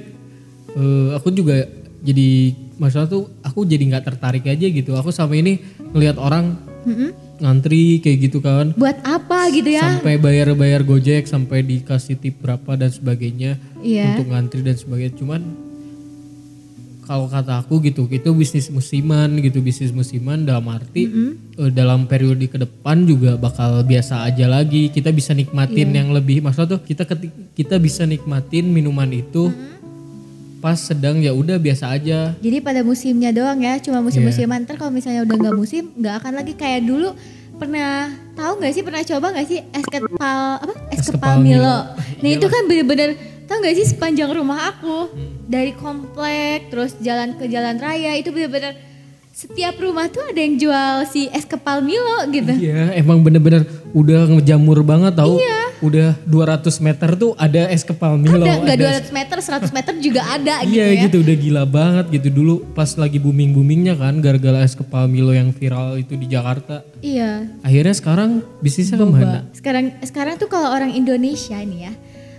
eh, 0.70 1.08
aku 1.12 1.28
juga 1.30 1.66
jadi 1.98 2.28
masalah 2.76 3.08
tuh 3.08 3.26
aku 3.40 3.64
jadi 3.64 3.82
nggak 3.88 4.04
tertarik 4.06 4.44
aja 4.44 4.66
gitu 4.66 4.92
aku 4.92 5.10
sama 5.10 5.34
ini 5.34 5.58
ngelihat 5.90 6.14
orang 6.14 6.54
Mm-mm. 6.84 7.10
Ngantri 7.38 7.98
kayak 7.98 8.18
gitu 8.20 8.38
kan 8.38 8.74
Buat 8.74 8.98
apa 9.00 9.46
gitu 9.48 9.70
ya? 9.70 9.96
sampai 9.96 10.14
bayar-bayar 10.16 10.82
gojek 10.82 11.24
sampai 11.24 11.62
dikasih 11.62 12.14
tip 12.14 12.38
berapa 12.38 12.74
dan 12.74 12.90
sebagainya 12.90 13.56
Iya. 13.78 14.12
untuk 14.12 14.30
ngantri 14.30 14.60
dan 14.60 14.74
sebagainya 14.74 15.14
cuman 15.14 15.40
kalau 17.00 17.24
kata 17.24 17.64
aku 17.64 17.80
gitu 17.80 18.04
itu 18.06 18.28
bisnis 18.30 18.68
musiman 18.68 19.40
gitu 19.40 19.58
bisnis 19.58 19.88
musiman 19.90 20.44
dalam 20.44 20.68
arti 20.68 21.08
eh, 21.56 21.70
dalam 21.72 22.04
periode 22.04 22.44
ke 22.44 22.60
depan 22.60 23.00
juga 23.02 23.32
bakal 23.34 23.80
biasa 23.82 24.28
aja 24.28 24.44
lagi 24.44 24.92
kita 24.92 25.08
bisa 25.08 25.32
nikmatin 25.32 25.88
Iya. 25.88 25.96
yang 25.96 26.08
lebih 26.12 26.44
maksudnya 26.44 26.76
tuh 26.76 26.84
kita 26.84 27.08
kita 27.54 27.80
bisa 27.80 28.04
nikmatin 28.04 28.68
minuman 28.68 29.08
itu 29.08 29.48
pas 30.58 30.74
sedang 30.74 31.18
ya 31.18 31.30
udah 31.30 31.56
biasa 31.56 31.90
aja 31.90 32.34
Jadi 32.36 32.58
pada 32.58 32.82
musimnya 32.82 33.30
doang 33.30 33.58
ya, 33.58 33.78
cuma 33.78 33.98
Iya. 33.98 34.04
musim-musiman. 34.04 34.66
Ntar 34.66 34.74
kalau 34.74 34.90
misalnya 34.90 35.22
udah 35.22 35.36
nggak 35.38 35.56
musim, 35.56 35.94
nggak 35.94 36.14
akan 36.18 36.32
lagi 36.34 36.52
kayak 36.52 36.82
dulu. 36.82 37.14
Pernah 37.54 38.06
tahu 38.34 38.58
nggak 38.58 38.72
sih? 38.72 38.82
Pernah 38.82 39.02
coba 39.04 39.26
nggak 39.32 39.46
sih 39.46 39.58
es 39.64 39.86
kepal 39.86 40.40
apa? 40.58 40.74
Es, 40.90 40.98
Es 40.98 41.06
kepal 41.08 41.38
Milo. 41.38 41.58
Milo. 41.58 41.76
Nah 42.18 42.28
itu 42.28 42.46
kan 42.46 42.62
bener-bener 42.66 43.08
tahu 43.44 43.58
nggak 43.58 43.74
sih 43.74 43.86
sepanjang 43.88 44.30
rumah 44.30 44.58
aku 44.68 45.10
dari 45.44 45.72
komplek 45.72 46.68
terus 46.68 46.94
jalan 46.98 47.34
ke 47.34 47.46
jalan 47.46 47.78
raya 47.78 48.14
itu 48.14 48.28
bener-bener 48.28 48.76
setiap 49.32 49.78
rumah 49.78 50.06
tuh 50.06 50.20
ada 50.20 50.36
yang 50.36 50.54
jual 50.54 51.06
si 51.06 51.30
es 51.30 51.46
kepal 51.46 51.78
Milo 51.78 52.26
gitu. 52.28 52.50
Iya, 52.52 52.94
emang 52.94 53.22
bener-bener 53.22 53.62
udah 53.90 54.26
ngejamur 54.34 54.82
banget 54.82 55.14
tau. 55.14 55.38
Iya. 55.38 55.67
Udah 55.78 56.18
200 56.24 56.66
meter 56.80 57.14
tuh 57.14 57.32
ada 57.34 57.66
es 57.66 57.82
kepal 57.82 58.14
Milo. 58.14 58.42
ada 58.42 58.58
nggak 58.58 58.76
ada 58.76 58.86
200 58.98 59.14
meter, 59.14 59.36
100 59.38 59.70
meter 59.70 59.92
juga 59.98 60.22
ada 60.26 60.54
gitu 60.64 60.74
Iya 60.74 60.86
ya. 60.88 61.00
gitu 61.06 61.16
udah 61.20 61.36
gila 61.36 61.62
banget 61.64 62.06
gitu 62.10 62.28
dulu 62.32 62.54
pas 62.72 62.90
lagi 62.94 63.16
booming 63.16 63.52
boomingnya 63.52 63.94
kan 63.94 64.18
gara-gara 64.18 64.58
es 64.60 64.74
kepal 64.74 65.06
Milo 65.06 65.30
yang 65.30 65.50
viral 65.50 65.96
itu 65.96 66.12
di 66.12 66.26
Jakarta. 66.26 66.82
Iya. 66.98 67.46
Akhirnya 67.60 67.94
sekarang 67.94 68.30
bisnisnya 68.58 68.96
ke 68.96 69.06
mana? 69.06 69.46
Sekarang 69.52 69.94
sekarang 70.00 70.34
tuh 70.36 70.46
kalau 70.46 70.68
orang 70.68 70.90
Indonesia 70.90 71.56
nih 71.56 71.80
ya. 71.84 71.92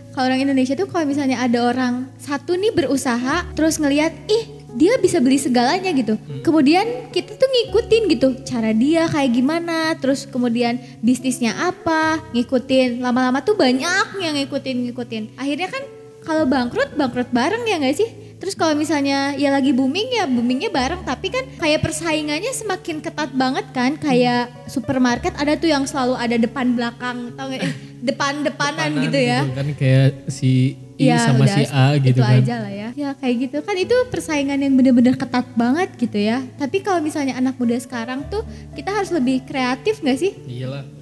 Kalau 0.10 0.26
orang 0.26 0.42
Indonesia 0.42 0.74
tuh 0.74 0.86
kalau 0.86 1.06
misalnya 1.06 1.40
ada 1.40 1.64
orang 1.64 2.12
satu 2.18 2.54
nih 2.54 2.76
berusaha 2.76 3.48
terus 3.54 3.80
ngelihat 3.80 4.12
ih 4.28 4.59
dia 4.78 4.98
bisa 5.02 5.18
beli 5.18 5.42
segalanya 5.42 5.90
gitu. 5.94 6.20
Kemudian 6.46 7.10
kita 7.10 7.34
tuh 7.34 7.50
ngikutin 7.50 8.04
gitu 8.14 8.28
cara 8.46 8.70
dia 8.76 9.10
kayak 9.10 9.32
gimana, 9.34 9.98
terus 9.98 10.30
kemudian 10.30 10.78
bisnisnya 11.02 11.58
apa, 11.58 12.22
ngikutin. 12.36 13.02
Lama-lama 13.02 13.42
tuh 13.42 13.58
banyak 13.58 14.22
yang 14.22 14.36
ngikutin 14.38 14.78
ngikutin. 14.90 15.24
Akhirnya 15.40 15.70
kan 15.72 15.84
kalau 16.22 16.46
bangkrut 16.46 16.94
bangkrut 16.94 17.30
bareng 17.34 17.64
ya 17.66 17.82
nggak 17.82 17.98
sih? 17.98 18.10
Terus 18.40 18.56
kalau 18.56 18.72
misalnya 18.72 19.36
ya 19.36 19.52
lagi 19.52 19.76
booming 19.76 20.16
ya 20.16 20.24
boomingnya 20.24 20.72
bareng 20.72 21.04
tapi 21.04 21.28
kan 21.28 21.44
kayak 21.60 21.84
persaingannya 21.84 22.56
semakin 22.56 23.04
ketat 23.04 23.36
banget 23.36 23.68
kan 23.76 24.00
kayak 24.00 24.48
supermarket 24.72 25.36
ada 25.36 25.60
tuh 25.60 25.68
yang 25.68 25.84
selalu 25.84 26.16
ada 26.16 26.40
depan 26.40 26.72
belakang 26.72 27.36
tau 27.36 27.52
gak 27.52 27.68
depan 28.00 28.48
depanan 28.48 28.96
gitu 28.96 29.20
ya. 29.20 29.44
kan 29.44 29.68
kayak 29.76 30.32
si 30.32 30.80
I 31.00 31.08
Iya 31.08 31.32
sama 31.32 31.48
udah 31.48 31.56
si 31.56 31.64
A 31.72 31.86
gitu 31.96 32.20
itu 32.20 32.22
kan. 32.22 32.44
aja 32.44 32.56
lah 32.60 32.74
ya. 32.76 32.90
Ya 32.92 33.10
kayak 33.16 33.36
gitu 33.48 33.58
kan 33.64 33.76
itu 33.80 33.96
persaingan 34.12 34.60
yang 34.60 34.76
bener-bener 34.76 35.16
ketat 35.16 35.48
banget 35.56 35.90
gitu 35.96 36.20
ya. 36.20 36.44
Tapi 36.60 36.84
kalau 36.84 37.00
misalnya 37.00 37.40
anak 37.40 37.56
muda 37.56 37.80
sekarang 37.80 38.28
tuh 38.28 38.44
kita 38.76 38.92
harus 38.92 39.08
lebih 39.16 39.48
kreatif 39.48 40.04
gak 40.04 40.20
sih? 40.20 40.36
Iyalah. 40.44 40.99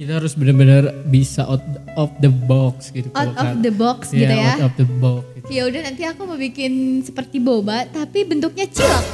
Kita 0.00 0.16
harus 0.16 0.32
benar-benar 0.32 1.04
bisa 1.04 1.44
out 1.44 1.60
of 1.92 2.08
the 2.18 2.32
box 2.32 2.88
gitu. 2.88 3.12
Out 3.12 3.30
of 3.30 3.36
kan- 3.36 3.60
the 3.60 3.68
box 3.68 4.08
Iya, 4.10 4.16
gitu 4.16 4.32
ya. 4.32 4.48
out 4.50 4.64
of 4.64 4.72
the 4.74 4.88
box 4.96 5.22
gitu. 5.36 5.48
Ya 5.52 5.62
udah 5.68 5.80
nanti 5.84 6.02
aku 6.02 6.20
mau 6.24 6.40
bikin 6.40 6.72
seperti 7.04 7.36
boba 7.36 7.84
tapi 7.84 8.24
bentuknya 8.24 8.64
cilok. 8.64 9.06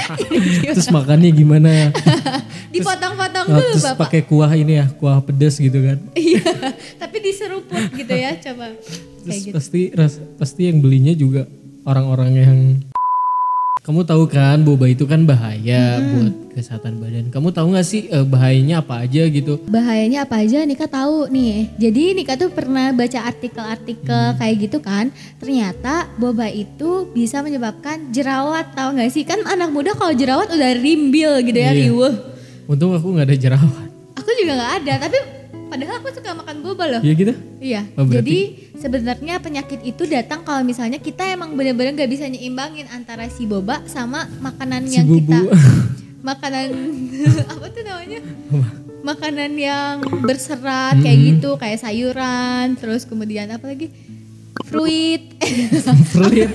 Terus 0.72 0.88
makannya 0.88 1.28
gimana? 1.28 1.92
Dipotong-potong 2.74 3.46
dulu 3.52 3.68
terus 3.68 3.84
Bapak. 3.84 4.08
pakai 4.08 4.20
kuah 4.24 4.52
ini 4.54 4.80
ya, 4.80 4.88
kuah 4.90 5.20
pedas 5.20 5.60
gitu 5.60 5.76
kan. 5.76 6.00
Iya, 6.16 6.40
tapi 6.96 7.16
diseruput 7.20 7.92
gitu 7.92 8.14
ya, 8.14 8.32
coba. 8.40 8.72
Terus 8.72 9.28
Kayak 9.28 9.40
gitu. 9.44 9.54
pasti 9.60 9.80
ras- 9.92 10.22
pasti 10.40 10.72
yang 10.72 10.80
belinya 10.80 11.12
juga 11.12 11.44
orang-orang 11.84 12.30
yang 12.32 12.58
kamu 13.90 14.06
tahu 14.06 14.22
kan 14.30 14.62
boba 14.62 14.86
itu 14.86 15.02
kan 15.02 15.26
bahaya 15.26 15.98
buat 15.98 16.54
kesehatan 16.54 17.02
badan. 17.02 17.26
Kamu 17.34 17.50
tahu 17.50 17.74
nggak 17.74 17.82
sih 17.82 18.06
eh, 18.06 18.22
bahayanya 18.22 18.86
apa 18.86 19.02
aja 19.02 19.26
gitu? 19.26 19.58
Bahayanya 19.66 20.30
apa 20.30 20.46
aja 20.46 20.62
Nika 20.62 20.86
tahu 20.86 21.26
nih. 21.26 21.74
Jadi 21.74 22.14
Nika 22.14 22.38
tuh 22.38 22.54
pernah 22.54 22.94
baca 22.94 23.18
artikel-artikel 23.26 24.38
kayak 24.38 24.56
gitu 24.62 24.78
kan. 24.78 25.10
Ternyata 25.42 26.06
boba 26.22 26.46
itu 26.46 27.10
bisa 27.10 27.42
menyebabkan 27.42 28.14
jerawat 28.14 28.78
tahu 28.78 28.94
nggak 28.94 29.10
sih? 29.10 29.26
Kan 29.26 29.42
anak 29.42 29.74
muda 29.74 29.90
kalau 29.98 30.14
jerawat 30.14 30.54
udah 30.54 30.70
rimbil 30.78 31.42
gitu 31.42 31.58
ya, 31.58 31.74
Iya. 31.74 31.90
riweuh. 31.90 32.14
Untung 32.70 32.94
aku 32.94 33.10
nggak 33.10 33.26
ada 33.26 33.36
jerawat. 33.42 33.88
Aku 34.14 34.30
juga 34.38 34.54
nggak 34.54 34.72
ada, 34.86 34.94
tapi 35.02 35.18
padahal 35.70 35.94
aku 35.96 36.10
suka 36.10 36.34
makan 36.34 36.56
boba 36.60 36.84
loh. 36.88 37.00
Iya 37.00 37.14
gitu? 37.14 37.32
Iya. 37.58 37.80
Oh, 37.94 38.02
berarti- 38.02 38.18
Jadi 38.18 38.38
sebenarnya 38.76 39.34
penyakit 39.38 39.80
itu 39.82 40.02
datang 40.04 40.42
kalau 40.42 40.60
misalnya 40.60 40.98
kita 40.98 41.24
emang 41.24 41.54
bener-bener 41.54 41.94
gak 41.94 42.10
bisa 42.10 42.26
nyeimbangin 42.26 42.90
antara 42.90 43.24
si 43.26 43.44
boba 43.44 43.86
sama 43.86 44.26
makanan 44.38 44.84
Si 44.84 44.98
yang 44.98 45.06
bubu. 45.06 45.30
kita 45.30 45.38
makanan 46.28 46.66
apa 47.52 47.66
tuh 47.68 47.82
namanya? 47.82 48.20
Makanan 49.00 49.50
yang 49.54 49.94
berserat 50.20 50.98
kayak 50.98 51.16
Hmm. 51.16 51.26
gitu, 51.30 51.50
kayak 51.56 51.78
sayuran, 51.78 52.76
terus 52.76 53.02
kemudian 53.02 53.48
apa 53.48 53.64
lagi? 53.64 53.88
Fruit. 54.62 55.40
Fruit. 56.12 56.50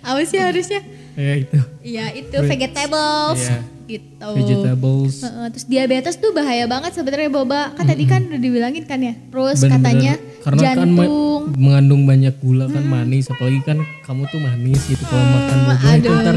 apa 0.00 0.20
sih 0.22 0.36
harusnya? 0.36 0.80
ya 1.12 1.34
itu. 1.36 1.58
Iya, 1.82 2.06
itu 2.14 2.32
Fruits. 2.34 2.50
vegetables. 2.50 3.40
Iya. 3.40 3.58
Gitu. 3.90 4.28
Vegetables. 4.32 5.14
Heeh, 5.20 5.46
terus 5.50 5.66
diabetes 5.66 6.14
tuh 6.16 6.30
bahaya 6.30 6.64
banget 6.64 6.92
sebenarnya 6.92 7.26
boba. 7.28 7.74
Kan 7.74 7.84
tadi 7.84 8.04
kan 8.04 8.22
udah 8.24 8.38
dibilangin 8.38 8.84
kan 8.84 8.98
ya. 8.98 9.14
Terus 9.24 9.58
Bener-bener. 9.58 9.74
katanya 9.74 10.12
Karena 10.40 10.60
kan 10.62 10.76
jantung. 10.78 11.42
mengandung 11.52 12.02
banyak 12.04 12.34
gula 12.36 12.66
kan 12.66 12.82
manis, 12.82 13.26
apalagi 13.26 13.60
kan 13.60 13.76
kamu 14.00 14.22
tuh 14.26 14.38
manis 14.38 14.80
gitu 14.86 15.02
kalau 15.04 15.26
makan 15.26 15.56
boba 15.60 15.74
itu 15.90 16.06
aduh. 16.06 16.16
ntar 16.16 16.36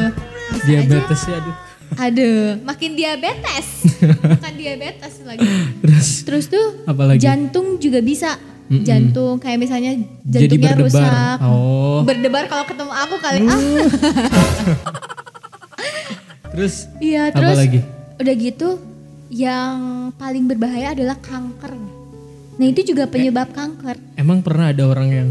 diabetesnya 0.62 1.36
aduh. 1.38 1.56
Aduh, 1.94 2.58
makin 2.64 2.92
diabetes. 2.94 3.68
Bukan 4.02 4.54
diabetes 4.56 5.14
lagi. 5.22 5.46
Terus 5.80 6.08
Terus 6.24 6.46
tuh 6.48 6.66
apalagi? 6.84 7.22
jantung 7.22 7.78
juga 7.78 8.02
bisa. 8.02 8.34
Mm-mm. 8.64 8.82
Jantung 8.82 9.38
kayak 9.38 9.60
misalnya 9.60 9.92
Jadi 10.24 10.48
jantungnya 10.50 10.74
berdebar. 10.74 10.90
rusak. 10.90 11.38
Oh. 11.44 12.00
Berdebar 12.02 12.44
kalau 12.48 12.66
ketemu 12.66 12.92
aku 12.92 13.16
kali. 13.20 13.40
Ah, 13.44 13.60
Terus 16.54 16.86
iya 17.02 17.34
apa 17.34 17.38
terus 17.42 17.58
lagi? 17.58 17.80
udah 18.22 18.36
gitu 18.38 18.70
yang 19.34 19.78
paling 20.14 20.46
berbahaya 20.46 20.94
adalah 20.94 21.18
kanker. 21.18 21.74
Nah, 22.54 22.66
itu 22.70 22.94
juga 22.94 23.10
penyebab 23.10 23.50
kanker. 23.50 23.98
Emang 24.14 24.46
pernah 24.46 24.70
ada 24.70 24.86
orang 24.86 25.10
yang 25.10 25.30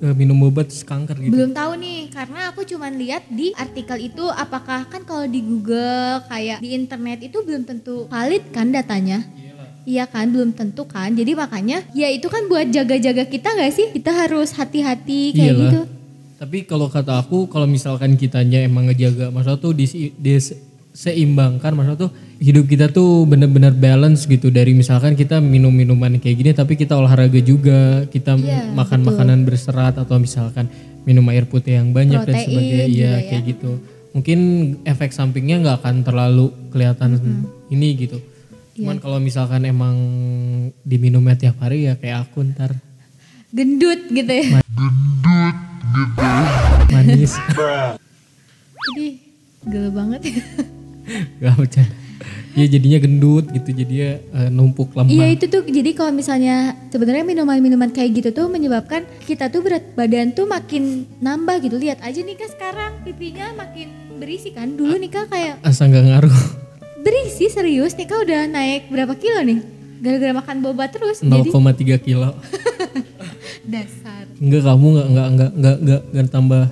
eh, 0.00 0.14
minum 0.16 0.40
obat 0.48 0.72
kanker 0.72 1.20
gitu? 1.20 1.32
Belum 1.36 1.52
tahu 1.52 1.76
nih, 1.76 2.08
karena 2.08 2.48
aku 2.48 2.64
cuman 2.64 2.96
lihat 2.96 3.28
di 3.28 3.52
artikel 3.52 4.08
itu 4.08 4.24
apakah 4.32 4.88
kan 4.88 5.04
kalau 5.04 5.28
di 5.28 5.44
Google 5.44 6.24
kayak 6.32 6.64
di 6.64 6.72
internet 6.72 7.20
itu 7.28 7.44
belum 7.44 7.68
tentu 7.68 8.08
valid 8.08 8.48
kan 8.48 8.72
datanya. 8.72 9.20
Iya 9.84 10.08
kan, 10.08 10.32
belum 10.32 10.56
tentu 10.56 10.88
kan. 10.88 11.12
Jadi 11.12 11.36
makanya 11.36 11.84
ya 11.92 12.08
itu 12.08 12.24
kan 12.32 12.48
buat 12.48 12.72
jaga-jaga 12.72 13.28
kita 13.28 13.52
nggak 13.52 13.72
sih? 13.76 13.92
Kita 13.92 14.16
harus 14.16 14.56
hati-hati 14.56 15.36
kayak 15.36 15.44
Iyalah. 15.44 15.60
gitu. 15.60 15.80
Tapi 16.44 16.68
kalau 16.68 16.92
kata 16.92 17.24
aku, 17.24 17.48
kalau 17.48 17.64
misalkan 17.64 18.20
kitanya 18.20 18.60
emang 18.60 18.84
ngejaga, 18.92 19.32
maksudnya 19.32 19.56
tuh 19.56 19.72
disi- 19.72 20.12
dis- 20.12 20.52
seimbangkan, 20.92 21.72
maksudnya 21.72 22.04
tuh 22.04 22.12
hidup 22.36 22.68
kita 22.68 22.92
tuh 22.92 23.24
bener-bener 23.24 23.72
balance 23.72 24.28
gitu. 24.28 24.52
Dari 24.52 24.76
misalkan 24.76 25.16
kita 25.16 25.40
minum 25.40 25.72
minuman 25.72 26.20
kayak 26.20 26.36
gini, 26.36 26.50
tapi 26.52 26.76
kita 26.76 27.00
olahraga 27.00 27.40
juga, 27.40 28.04
kita 28.12 28.36
Iya, 28.36 28.76
makan 28.76 29.00
betul. 29.00 29.08
makanan 29.16 29.38
berserat 29.48 29.96
atau 29.96 30.20
misalkan 30.20 30.68
minum 31.08 31.24
air 31.32 31.48
putih 31.48 31.80
yang 31.80 31.96
banyak 31.96 32.20
dan 32.20 32.36
Protein 32.36 32.44
sebagainya, 32.44 32.84
juga 32.84 32.92
iya 32.92 33.12
ya. 33.16 33.20
kayak 33.24 33.42
gitu. 33.48 33.70
Mungkin 34.12 34.38
efek 34.84 35.16
sampingnya 35.16 35.64
nggak 35.64 35.76
akan 35.80 35.96
terlalu 36.04 36.52
kelihatan 36.68 37.24
ini 37.72 37.88
gitu. 38.04 38.20
Iya. 38.20 38.84
Cuman 38.84 38.96
kalau 39.00 39.16
misalkan 39.16 39.64
emang 39.64 39.96
diminumnya 40.84 41.40
tiap 41.40 41.56
hari 41.64 41.88
ya 41.88 41.96
kayak 41.96 42.28
aku 42.28 42.44
ntar 42.52 42.76
Gendut 43.48 44.12
gitu 44.12 44.28
ya. 44.28 44.60
Manis. 46.90 47.32
Jadi 48.84 49.06
gelo 49.64 49.90
banget. 49.94 50.20
Gak 51.40 51.54
bercanda. 51.56 51.94
Ya 52.54 52.70
jadinya 52.70 52.98
gendut 53.02 53.50
gitu, 53.50 53.74
jadinya 53.74 54.10
eh, 54.22 54.48
numpuk 54.48 54.94
lemah. 54.94 55.10
Iya 55.10 55.26
itu 55.34 55.50
tuh 55.50 55.66
jadi 55.66 55.90
kalau 55.90 56.14
misalnya 56.14 56.78
sebenarnya 56.86 57.26
minuman-minuman 57.26 57.90
kayak 57.90 58.22
gitu 58.22 58.30
tuh 58.30 58.46
menyebabkan 58.46 59.02
kita 59.26 59.50
tuh 59.50 59.66
berat 59.66 59.82
badan 59.98 60.30
tuh 60.30 60.46
makin 60.46 61.02
nambah 61.18 61.58
gitu. 61.66 61.76
Lihat 61.82 61.98
aja 62.06 62.22
nih 62.22 62.38
kak 62.38 62.54
sekarang 62.54 63.02
pipinya 63.02 63.50
makin 63.58 63.90
berisi 64.22 64.54
kan. 64.54 64.70
Dulu 64.78 64.94
nih 64.94 65.10
kak 65.10 65.26
kayak 65.34 65.54
Asa 65.66 65.90
nggak 65.90 66.04
ngaruh. 66.06 66.36
berisi 67.04 67.50
serius 67.50 67.98
nih 67.98 68.06
kak 68.06 68.22
udah 68.22 68.46
naik 68.46 68.86
berapa 68.86 69.18
kilo 69.18 69.42
nih? 69.42 69.58
Gara-gara 69.98 70.32
makan 70.38 70.56
boba 70.62 70.86
terus 70.88 71.26
0,3 71.26 71.50
jadi 71.50 71.98
kilo. 71.98 72.30
dasar. 73.66 74.24
Enggak 74.36 74.62
kamu 74.64 74.86
nggak 74.86 75.06
nggak 75.06 75.28
nggak 75.30 75.50
nggak 75.54 75.76
nggak 75.80 76.02
nggak 76.10 76.26
tambah. 76.28 76.64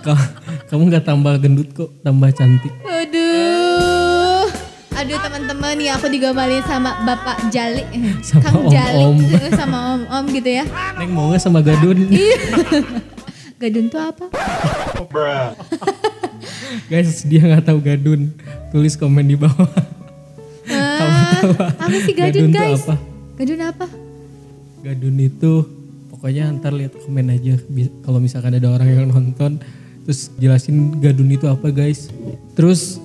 Ka- 0.00 0.30
kamu 0.66 0.82
nggak 0.88 1.04
tambah 1.04 1.34
gendut 1.36 1.68
kok, 1.72 1.90
tambah 2.00 2.30
cantik. 2.30 2.72
Aduh. 2.82 4.46
Aduh 4.92 5.16
teman-teman 5.18 5.72
nih 5.74 5.88
aku 5.90 6.06
digomalin 6.06 6.60
sama 6.62 7.00
Bapak 7.02 7.48
Jali, 7.48 7.80
Sama 8.20 8.42
Kang 8.44 8.68
Jali, 8.68 9.00
om-om. 9.00 9.16
eh, 9.24 9.50
sama 9.50 9.78
om-om 9.94 10.24
gitu 10.30 10.50
ya. 10.52 10.64
Neng 10.94 11.10
mau 11.10 11.28
nggak 11.28 11.40
sama 11.40 11.60
Gadun? 11.60 12.06
Iya. 12.06 12.36
Gadun 13.56 13.86
tuh 13.88 14.00
apa? 14.00 14.24
Guys, 16.86 17.24
dia 17.24 17.40
nggak 17.40 17.64
tahu 17.64 17.78
Gadun. 17.78 18.32
Tulis 18.70 18.94
komen 18.94 19.24
di 19.24 19.36
bawah. 19.36 19.68
Ah, 20.70 21.42
apa 21.80 21.96
sih 21.98 22.12
Gadun, 22.12 22.46
Gadun 22.46 22.52
guys? 22.52 22.82
apa? 22.84 22.94
Gadun 23.36 23.60
apa? 23.60 23.86
Gadun 24.80 25.16
itu 25.20 25.64
pokoknya 26.08 26.52
ntar 26.56 26.72
lihat 26.72 26.96
komen 27.04 27.32
aja. 27.32 27.54
Kalau 28.04 28.18
misalkan 28.20 28.56
ada 28.56 28.68
orang 28.72 28.88
yang 28.88 29.08
nonton 29.12 29.60
terus 30.04 30.32
jelasin 30.40 30.96
Gadun 31.00 31.28
itu 31.30 31.46
apa 31.48 31.68
guys. 31.68 32.08
Terus 32.56 32.96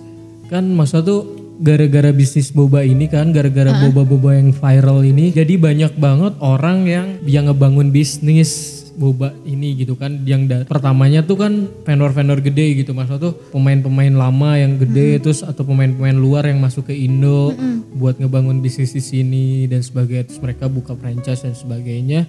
kan 0.48 0.64
maksudnya 0.72 1.04
tuh 1.10 1.22
gara-gara 1.60 2.12
bisnis 2.12 2.52
boba 2.52 2.84
ini 2.84 3.08
kan 3.08 3.32
gara-gara 3.32 3.72
boba-boba 3.80 4.36
yang 4.36 4.52
viral 4.52 5.08
ini 5.08 5.32
jadi 5.32 5.56
banyak 5.56 5.96
banget 5.96 6.36
orang 6.44 6.84
yang 6.84 7.08
yang 7.24 7.48
ngebangun 7.48 7.96
bisnis 7.96 8.85
boba 8.96 9.36
ini 9.44 9.76
gitu 9.76 9.94
kan. 9.94 10.24
Yang 10.24 10.42
da- 10.48 10.66
pertamanya 10.66 11.22
tuh 11.22 11.38
kan 11.38 11.54
vendor-vendor 11.84 12.40
gede 12.40 12.82
gitu 12.82 12.92
maksudnya 12.92 13.30
tuh 13.30 13.34
pemain-pemain 13.52 14.12
lama 14.12 14.56
yang 14.56 14.80
gede 14.80 15.20
terus 15.20 15.44
atau 15.44 15.62
pemain-pemain 15.62 16.16
luar 16.16 16.48
yang 16.48 16.60
masuk 16.60 16.88
ke 16.88 16.96
Indo 16.96 17.52
buat 17.94 18.18
ngebangun 18.18 18.60
bisnis 18.60 18.92
di 18.92 19.00
sini 19.00 19.46
dan 19.68 19.80
sebagainya 19.80 20.28
terus 20.28 20.40
mereka 20.40 20.66
buka 20.66 20.96
franchise 20.96 21.44
dan 21.44 21.54
sebagainya. 21.54 22.28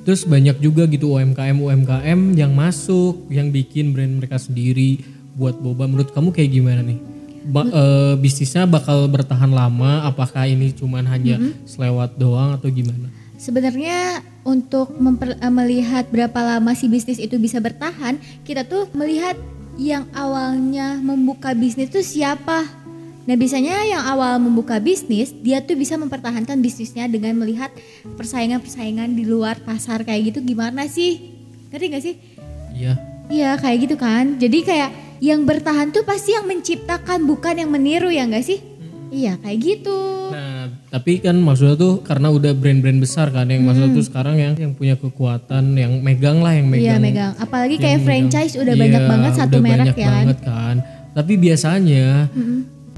Terus 0.00 0.24
banyak 0.24 0.58
juga 0.58 0.86
gitu 0.86 1.12
UMKM 1.12 1.56
UMKM 1.56 2.20
yang 2.34 2.50
masuk 2.50 3.28
yang 3.28 3.52
bikin 3.52 3.92
brand 3.92 4.16
mereka 4.16 4.36
sendiri 4.36 5.02
buat 5.36 5.56
boba. 5.56 5.86
Menurut 5.86 6.10
kamu 6.10 6.32
kayak 6.32 6.50
gimana 6.50 6.80
nih? 6.82 6.98
Ba- 7.40 7.64
eh, 7.64 8.14
bisnisnya 8.16 8.64
bakal 8.64 9.08
bertahan 9.08 9.48
lama? 9.48 10.04
Apakah 10.04 10.44
ini 10.44 10.72
cuman 10.72 11.04
hanya 11.04 11.36
selewat 11.64 12.16
doang 12.16 12.56
atau 12.56 12.68
gimana? 12.68 13.08
Sebenarnya 13.36 14.20
untuk 14.42 14.96
memper- 14.96 15.38
eh, 15.38 15.52
melihat 15.52 16.08
berapa 16.08 16.56
lama 16.56 16.72
si 16.72 16.88
bisnis 16.88 17.20
itu 17.20 17.36
bisa 17.36 17.60
bertahan, 17.60 18.16
kita 18.44 18.64
tuh 18.64 18.88
melihat 18.96 19.36
yang 19.80 20.04
awalnya 20.12 21.00
membuka 21.00 21.56
bisnis 21.56 21.88
itu 21.88 22.04
siapa. 22.04 22.68
Nah 23.28 23.36
biasanya 23.36 23.84
yang 23.84 24.02
awal 24.02 24.40
membuka 24.40 24.80
bisnis, 24.80 25.30
dia 25.30 25.60
tuh 25.60 25.76
bisa 25.76 25.94
mempertahankan 26.00 26.58
bisnisnya 26.58 27.06
dengan 27.06 27.36
melihat 27.36 27.70
persaingan-persaingan 28.16 29.12
di 29.14 29.28
luar 29.28 29.60
pasar 29.62 30.02
kayak 30.02 30.34
gitu 30.34 30.38
gimana 30.42 30.88
sih? 30.88 31.36
Ngerti 31.70 31.86
gak 31.92 32.04
sih? 32.04 32.14
iya 32.74 32.92
Iya 33.30 33.54
kayak 33.62 33.78
gitu 33.86 33.94
kan. 33.94 34.42
Jadi 34.42 34.58
kayak 34.66 34.90
yang 35.22 35.46
bertahan 35.46 35.94
tuh 35.94 36.02
pasti 36.02 36.34
yang 36.34 36.48
menciptakan 36.50 37.28
bukan 37.28 37.62
yang 37.62 37.70
meniru 37.70 38.10
ya 38.10 38.26
gak 38.26 38.42
sih? 38.42 38.58
Iya 39.14 39.38
kayak 39.38 39.58
gitu. 39.62 40.00
Nah, 40.34 40.59
tapi 40.90 41.22
kan 41.22 41.38
maksudnya 41.38 41.78
tuh 41.78 42.02
karena 42.02 42.34
udah 42.34 42.50
brand-brand 42.50 42.98
besar 42.98 43.30
kan 43.30 43.46
yang 43.46 43.62
maksudnya 43.62 43.94
tuh 43.94 44.04
sekarang 44.10 44.34
yang 44.42 44.58
yang 44.58 44.74
punya 44.74 44.98
kekuatan 44.98 45.78
yang 45.78 46.02
megang 46.02 46.42
lah 46.42 46.50
yang 46.58 46.66
megang. 46.66 46.82
Iya 46.82 46.96
megang. 46.98 47.32
Apalagi 47.38 47.78
kayak 47.78 48.02
megang. 48.02 48.06
franchise 48.10 48.58
udah 48.58 48.74
Iya, 48.74 48.82
banyak 48.82 49.02
banget 49.06 49.32
satu 49.38 49.54
udah 49.54 49.62
merek 49.62 49.78
banyak 49.78 49.96
ya 49.96 50.10
banget 50.10 50.38
kan. 50.42 50.76
Tapi 51.14 51.32
biasanya 51.38 52.06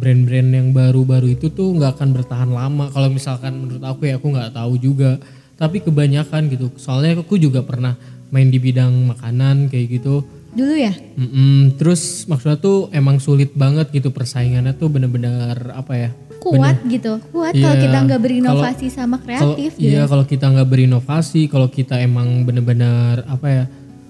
brand-brand 0.00 0.50
yang 0.56 0.68
baru-baru 0.72 1.36
itu 1.36 1.52
tuh 1.52 1.68
nggak 1.76 2.00
akan 2.00 2.08
bertahan 2.16 2.48
lama. 2.48 2.88
Kalau 2.88 3.12
misalkan 3.12 3.60
menurut 3.60 3.84
aku 3.84 4.08
ya 4.08 4.16
aku 4.16 4.26
nggak 4.32 4.56
tahu 4.56 4.72
juga. 4.80 5.20
Tapi 5.60 5.84
kebanyakan 5.84 6.48
gitu. 6.48 6.72
Soalnya 6.80 7.20
aku 7.20 7.36
juga 7.36 7.60
pernah 7.60 7.92
main 8.32 8.48
di 8.48 8.56
bidang 8.56 9.12
makanan 9.12 9.68
kayak 9.68 10.00
gitu. 10.00 10.24
Dulu 10.56 10.74
ya? 10.80 10.96
Mm-mm, 11.20 11.76
terus 11.76 12.24
maksudnya 12.24 12.56
tuh 12.56 12.88
emang 12.88 13.20
sulit 13.20 13.52
banget 13.52 13.92
gitu 13.92 14.08
persaingannya 14.08 14.72
tuh 14.80 14.88
bener-bener 14.88 15.76
apa 15.76 15.92
ya? 15.96 16.10
Kuat 16.42 16.76
gitu. 16.90 17.22
Kuat 17.30 17.54
kalau 17.54 17.76
Iya, 17.78 17.82
kita 17.86 17.98
nggak 18.02 18.20
berinovasi 18.20 18.86
sama 18.90 19.16
Kalau 19.22 19.54
kreatif 19.54 19.70
gitu. 19.78 19.86
iya 19.86 20.02
kalau 20.10 20.24
kita 20.26 20.46
nggak 20.50 20.68
berinovasi, 20.68 21.46
kalau 21.46 21.70
kita 21.70 22.02
emang 22.02 22.42
bener-bener 22.42 23.22
apa 23.30 23.46
ya 23.46 23.64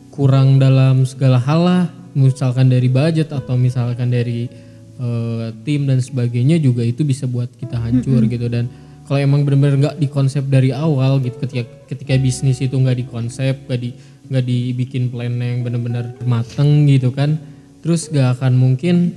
kurang 0.08 0.56
dalam 0.56 1.04
segala 1.04 1.36
hal 1.36 1.60
lah, 1.60 1.82
misalkan 2.16 2.72
dari 2.72 2.88
budget 2.88 3.28
atau 3.32 3.56
misalkan 3.60 4.08
dari 4.08 4.48
eh, 4.96 5.46
tim 5.64 5.84
dan 5.84 6.00
sebagainya 6.00 6.56
juga 6.56 6.80
itu 6.84 7.04
bisa 7.04 7.28
buat 7.28 7.52
kita 7.56 7.76
hancur 7.76 8.24
gitu 8.28 8.48
dan 8.48 8.68
kalau 9.02 9.18
emang 9.18 9.44
bener-bener 9.44 9.76
nggak 9.76 9.96
dikonsep 9.98 10.46
dari 10.48 10.70
awal 10.72 11.20
gitu 11.20 11.36
ketika 11.42 11.68
ketika 11.90 12.16
bisnis 12.16 12.62
itu 12.64 12.72
nggak 12.72 13.02
dikonsep, 13.04 13.68
nggak 13.68 13.80
di 13.82 13.90
nggak 14.32 14.44
dibikin 14.46 15.12
plan 15.12 15.36
yang 15.36 15.60
bener-bener 15.60 16.16
mateng 16.24 16.88
gitu 16.88 17.12
kan, 17.12 17.36
terus 17.84 18.08
gak 18.08 18.40
akan 18.40 18.56
mungkin 18.56 19.12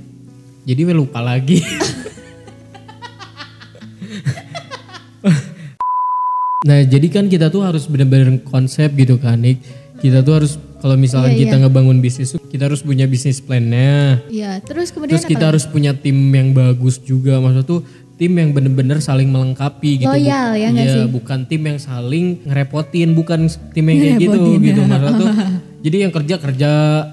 jadi 0.68 0.92
lupa 0.92 1.22
lagi. 1.24 1.62
Nah 6.66 6.82
jadi 6.82 7.06
kan 7.08 7.24
kita 7.26 7.48
tuh 7.48 7.62
harus 7.62 7.86
bener-bener 7.86 8.42
konsep 8.42 8.90
gitu 8.92 9.16
kan 9.16 9.38
Nick. 9.38 9.62
Kita 9.96 10.20
tuh 10.20 10.34
harus 10.36 10.52
kalau 10.76 10.92
misalkan 10.94 11.32
Iya, 11.32 11.40
kita 11.42 11.54
ngebangun 11.58 11.98
bisnis 11.98 12.30
tuh 12.30 12.42
kita 12.42 12.68
harus 12.68 12.80
punya 12.80 13.06
bisnis 13.06 13.40
plan-nya. 13.40 14.20
Iya, 14.28 14.60
terus 14.60 14.90
kemudian 14.90 15.14
Terus 15.14 15.24
apa 15.24 15.30
kita 15.30 15.40
lagi? 15.40 15.50
harus 15.50 15.64
punya 15.64 15.92
tim 15.94 16.16
yang 16.28 16.52
bagus 16.52 17.00
juga. 17.00 17.38
Maksudnya 17.38 17.64
tuh 17.64 17.80
tim 18.14 18.32
yang 18.32 18.50
bener-bener 18.50 18.98
saling 18.98 19.26
melengkapi 19.26 20.00
gitu. 20.00 20.08
Loyal, 20.08 20.52
ya 20.52 20.68
Iya, 20.68 20.84
sih? 20.94 21.04
bukan 21.06 21.44
tim 21.44 21.62
yang 21.64 21.78
saling 21.78 22.44
ngerepotin, 22.44 23.12
bukan 23.12 23.40
tim 23.72 23.84
yang 23.84 23.98
kayak 23.98 24.16
gitu 24.20 24.38
gitu. 24.58 24.80
Maksudnya 24.82 25.12
tuh 25.16 25.30
jadi 25.84 25.96
yang 25.98 26.12
kerja 26.12 26.34
kerja, 26.38 26.70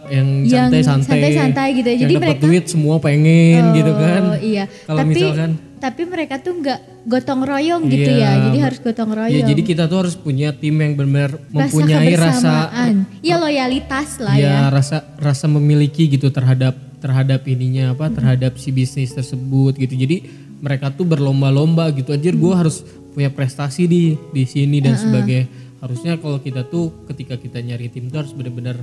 yang 0.10 0.28
Yang 0.44 0.52
santai-santai. 0.52 1.08
santai-santai 1.08 1.68
gitu 1.74 1.88
ya. 1.88 1.94
Yang 1.94 2.02
Jadi 2.02 2.14
dapat 2.14 2.28
mereka- 2.30 2.44
duit 2.44 2.64
semua 2.68 2.96
pengen 3.00 3.62
gitu 3.74 3.92
kan. 3.94 4.22
Oh 4.28 4.40
iya. 4.40 4.64
Kalau 4.68 5.02
misalkan 5.04 5.50
tapi 5.84 6.08
mereka 6.08 6.40
tuh 6.40 6.64
nggak 6.64 7.04
gotong 7.04 7.44
royong 7.44 7.92
gitu 7.92 8.08
ya. 8.16 8.40
Iya, 8.40 8.48
Jadi 8.48 8.58
harus 8.64 8.80
gotong 8.80 9.12
royong. 9.12 9.36
Ya 9.36 9.44
jadi 9.44 9.62
kita 9.68 9.84
tuh 9.92 10.08
harus 10.08 10.16
punya 10.16 10.56
tim 10.56 10.80
yang 10.80 10.96
benar 10.96 11.36
rasa 11.36 11.52
mempunyai 11.52 12.16
rasa 12.16 12.32
kebersamaan. 12.40 12.96
Iya 13.20 13.36
loyalitas 13.36 14.10
lah 14.24 14.36
ya. 14.40 14.48
ya 14.48 14.58
rasa 14.72 15.04
rasa 15.20 15.52
memiliki 15.52 16.08
gitu 16.08 16.32
terhadap 16.32 16.80
terhadap 17.04 17.44
ininya 17.52 17.92
apa 17.92 18.08
terhadap 18.16 18.56
si 18.56 18.72
bisnis 18.72 19.12
tersebut 19.12 19.76
gitu. 19.76 19.92
Jadi 19.92 20.24
mereka 20.64 20.88
tuh 20.96 21.04
berlomba-lomba 21.04 21.92
gitu. 21.92 22.16
Anjir 22.16 22.40
gue 22.40 22.54
harus 22.56 22.88
punya 23.12 23.28
prestasi 23.28 23.84
di 23.84 24.16
di 24.32 24.48
sini 24.48 24.80
dan 24.80 24.96
sebagainya. 24.96 25.52
Harusnya 25.84 26.16
kalau 26.16 26.40
kita 26.40 26.64
tuh 26.64 27.04
ketika 27.12 27.36
kita 27.36 27.60
nyari 27.60 27.92
tim 27.92 28.08
tuh 28.08 28.24
harus 28.24 28.32
benar-benar 28.32 28.80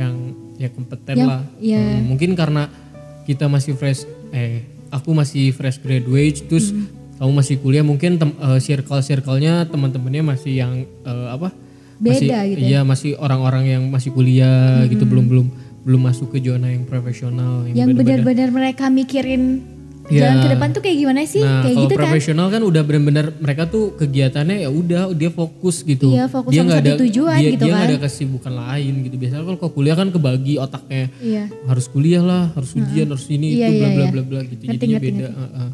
yang 0.00 0.32
ya 0.56 0.72
kompeten 0.72 1.12
Yang- 1.12 1.28
lah. 1.28 1.42
ya. 1.60 1.76
Hmm, 1.76 2.08
mungkin 2.08 2.32
karena 2.32 2.72
kita 3.28 3.52
masih 3.52 3.76
fresh 3.76 4.08
eh 4.32 4.77
aku 4.88 5.10
masih 5.12 5.52
fresh 5.52 5.80
graduate 5.80 6.44
terus 6.48 6.70
Hmm. 6.70 6.86
kamu 7.18 7.32
masih 7.34 7.56
kuliah 7.58 7.82
mungkin 7.82 8.14
tem, 8.16 8.30
eh, 8.30 8.60
circle-circle-nya 8.62 9.66
teman-temannya 9.68 10.22
masih 10.22 10.52
yang 10.54 10.72
eh, 10.84 11.28
apa? 11.28 11.50
masih, 11.98 12.30
Beda 12.30 12.38
gitu 12.46 12.58
ya. 12.62 12.66
Iya, 12.70 12.80
masih 12.86 13.10
orang-orang 13.18 13.64
yang 13.66 13.82
masih 13.90 14.14
kuliah 14.14 14.86
gitu 14.86 15.02
belum 15.02 15.26
belum 15.26 15.46
belum 15.82 16.00
masuk 16.04 16.30
ke 16.30 16.38
zona 16.38 16.70
yang 16.70 16.86
profesional 16.86 17.66
yang 17.66 17.90
benar-benar 17.90 18.54
mereka 18.54 18.86
mikirin 18.86 19.64
Iya. 20.08 20.20
jalan 20.24 20.36
ke 20.40 20.48
depan 20.56 20.68
tuh 20.72 20.80
kayak 20.80 20.96
gimana 20.98 21.20
sih? 21.24 21.44
Nah, 21.44 21.60
kayak 21.60 21.76
gitu 21.84 21.94
kan. 21.94 22.00
profesional 22.00 22.46
kan 22.48 22.62
udah 22.64 22.82
benar-benar 22.82 23.26
mereka 23.36 23.62
tuh 23.68 23.92
kegiatannya 23.94 24.56
ya 24.64 24.70
udah 24.72 25.12
dia 25.12 25.28
fokus 25.28 25.84
gitu. 25.84 26.08
Iya, 26.08 26.24
fokus 26.26 26.50
dia 26.50 26.64
sama 26.64 26.80
ada 26.80 26.92
tujuan 26.96 27.36
dia, 27.36 27.50
gitu 27.52 27.64
dia 27.68 27.74
kan. 27.76 27.84
ada 27.84 27.96
kesibukan 28.00 28.52
lain 28.56 28.92
gitu. 29.04 29.14
Biasanya 29.20 29.42
kalau 29.44 29.70
kuliah 29.70 29.96
kan 29.96 30.08
kebagi 30.08 30.54
otaknya 30.56 31.12
Iya. 31.20 31.44
harus 31.68 31.86
kuliah 31.86 32.24
lah, 32.24 32.48
harus 32.56 32.72
ujian, 32.72 33.06
harus 33.06 33.26
ini 33.28 33.52
Iya, 33.54 33.68
itu 33.68 33.76
bla 33.76 33.84
iya, 33.84 33.88
bla 33.92 34.04
iya. 34.04 34.10
bla 34.10 34.22
bla 34.24 34.40
gitu. 34.42 34.62
Ngerti, 34.64 34.74
Jadinya 34.80 34.96
ngerti, 34.96 35.08
beda. 35.12 35.28
Heeh. 35.28 35.68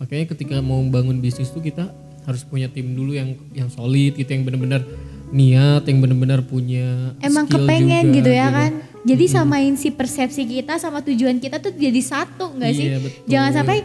Makanya 0.00 0.24
ketika 0.32 0.56
mau 0.62 0.80
bangun 0.86 1.16
bisnis 1.18 1.50
tuh 1.50 1.60
kita 1.60 1.90
harus 2.24 2.46
punya 2.46 2.70
tim 2.70 2.94
dulu 2.94 3.10
yang 3.10 3.34
yang 3.50 3.68
solid 3.68 4.14
gitu 4.14 4.30
yang 4.30 4.46
benar-benar 4.46 4.86
niat, 5.30 5.82
yang 5.86 5.98
benar-benar 5.98 6.42
punya 6.42 7.14
Emang 7.22 7.46
skill 7.46 7.62
kepengen 7.62 8.10
juga, 8.10 8.16
gitu 8.18 8.30
ya 8.30 8.48
kan. 8.50 8.72
Jadi 9.00 9.24
samain 9.32 9.72
si 9.80 9.88
persepsi 9.88 10.44
kita 10.44 10.76
sama 10.76 11.00
tujuan 11.00 11.40
kita 11.40 11.56
tuh 11.56 11.72
jadi 11.72 12.00
satu 12.04 12.52
nggak 12.52 12.72
sih? 12.76 12.86
Iya, 12.92 12.98
betul. 13.00 13.20
Jangan 13.28 13.50
sampai 13.56 13.78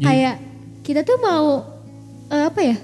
kayak 0.00 0.34
kita 0.84 1.00
tuh 1.08 1.16
mau 1.24 1.64
eh, 2.28 2.44
apa 2.48 2.60
ya? 2.60 2.76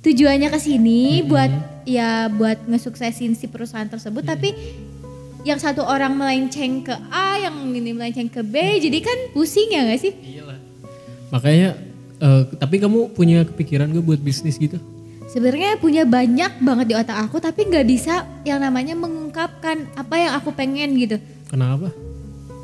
Tujuannya 0.00 0.48
ke 0.48 0.58
sini 0.60 1.20
buat 1.28 1.52
ya 1.84 2.32
buat 2.32 2.64
ngesuksesin 2.64 3.36
si 3.36 3.52
perusahaan 3.52 3.88
tersebut 3.88 4.24
tapi 4.24 4.56
yang 5.44 5.56
satu 5.56 5.84
orang 5.84 6.12
melenceng 6.16 6.84
ke 6.84 6.92
A, 7.08 7.40
yang 7.40 7.56
ini 7.72 7.96
melenceng 7.96 8.28
ke 8.28 8.44
B, 8.44 8.76
jadi 8.76 8.98
kan 9.00 9.18
pusing 9.32 9.72
ya 9.72 9.88
nggak 9.88 10.00
sih? 10.00 10.12
Iyalah. 10.12 10.58
Makanya 11.32 11.68
eh, 12.20 12.42
tapi 12.60 12.76
kamu 12.80 13.12
punya 13.16 13.44
kepikiran 13.48 13.88
gak 13.92 14.04
buat 14.04 14.20
bisnis 14.20 14.60
gitu? 14.60 14.76
Sebenarnya 15.30 15.78
punya 15.78 16.02
banyak 16.02 16.58
banget 16.58 16.86
di 16.90 16.94
otak 16.98 17.14
aku 17.14 17.38
tapi 17.38 17.70
nggak 17.70 17.86
bisa 17.86 18.26
yang 18.42 18.58
namanya 18.58 18.98
mengungkapkan 19.30 19.86
apa 19.94 20.14
yang 20.18 20.32
aku 20.34 20.50
pengen 20.50 20.98
gitu. 20.98 21.16
Kenapa? 21.46 21.94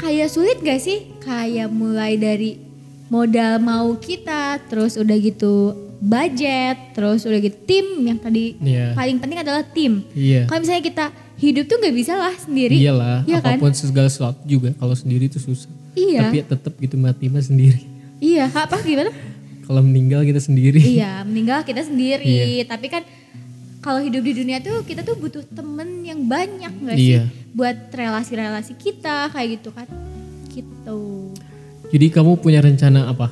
Kayak 0.02 0.34
sulit 0.34 0.58
gak 0.58 0.82
sih? 0.82 1.14
Kayak 1.22 1.70
mulai 1.70 2.18
dari 2.18 2.58
modal 3.06 3.62
mau 3.62 3.94
kita, 3.94 4.58
terus 4.66 4.98
udah 4.98 5.14
gitu 5.14 5.78
budget, 6.02 6.90
terus 6.92 7.22
udah 7.22 7.38
gitu 7.38 7.54
tim 7.64 7.86
yang 8.02 8.18
tadi 8.18 8.58
Iya. 8.58 8.98
paling 8.98 9.22
penting 9.22 9.38
adalah 9.40 9.62
tim. 9.62 10.02
Iya. 10.10 10.50
Kalau 10.50 10.58
misalnya 10.60 10.84
kita 10.84 11.04
hidup 11.38 11.64
tuh 11.70 11.76
nggak 11.78 11.94
bisa 11.94 12.18
lah 12.18 12.34
sendiri. 12.34 12.76
Iyalah, 12.76 13.22
Iya 13.24 13.38
kan? 13.38 13.56
apa 13.56 13.62
pun 13.62 13.72
segala 13.72 14.10
sesuatu 14.10 14.42
juga 14.42 14.74
kalau 14.74 14.92
sendiri 14.92 15.30
itu 15.30 15.38
susah. 15.38 15.70
Iya. 15.94 16.26
Tapi 16.26 16.36
ya 16.36 16.44
tetap 16.50 16.74
gitu 16.76 16.98
mati 16.98 17.30
mah 17.30 17.40
sendiri. 17.40 17.80
Iya, 18.18 18.50
apa 18.50 18.82
gimana? 18.82 19.14
kalau 19.66 19.82
meninggal 19.82 20.22
kita 20.22 20.38
sendiri. 20.38 20.78
iya 20.78 21.26
meninggal 21.26 21.66
kita 21.66 21.82
sendiri 21.82 22.62
tapi 22.70 22.86
kan 22.86 23.02
kalau 23.86 24.02
hidup 24.02 24.18
di 24.20 24.34
dunia 24.34 24.58
tuh 24.58 24.82
kita 24.82 25.00
tuh 25.00 25.14
butuh 25.14 25.46
temen 25.46 26.02
yang 26.02 26.26
banyak 26.26 26.74
nggak 26.74 26.96
sih 26.96 27.14
Iya. 27.14 27.30
buat 27.52 27.86
relasi-relasi 27.88 28.74
kita 28.74 29.30
kayak 29.30 29.48
gitu 29.56 29.70
kan 29.70 29.86
gitu 30.50 31.30
Jadi 31.86 32.06
kamu 32.08 32.34
punya 32.36 32.58
rencana 32.58 33.06
apa? 33.06 33.30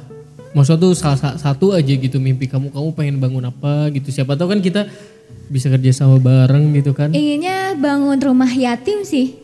Maksudnya 0.55 0.79
tuh 0.81 0.95
salah 0.95 1.19
sa- 1.19 1.35
satu 1.35 1.75
aja 1.75 1.90
gitu 1.90 2.23
mimpi 2.23 2.47
kamu, 2.47 2.71
kamu 2.71 2.88
pengen 2.95 3.17
bangun 3.19 3.43
apa 3.43 3.90
gitu. 3.90 4.14
Siapa 4.14 4.38
tahu 4.38 4.47
kan 4.49 4.62
kita 4.62 4.87
bisa 5.45 5.67
kerja 5.69 5.90
sama 5.90 6.17
bareng 6.17 6.71
gitu 6.73 6.95
kan. 6.95 7.11
inginnya 7.11 7.75
bangun 7.75 8.14
rumah 8.17 8.49
yatim 8.49 9.03
sih 9.03 9.35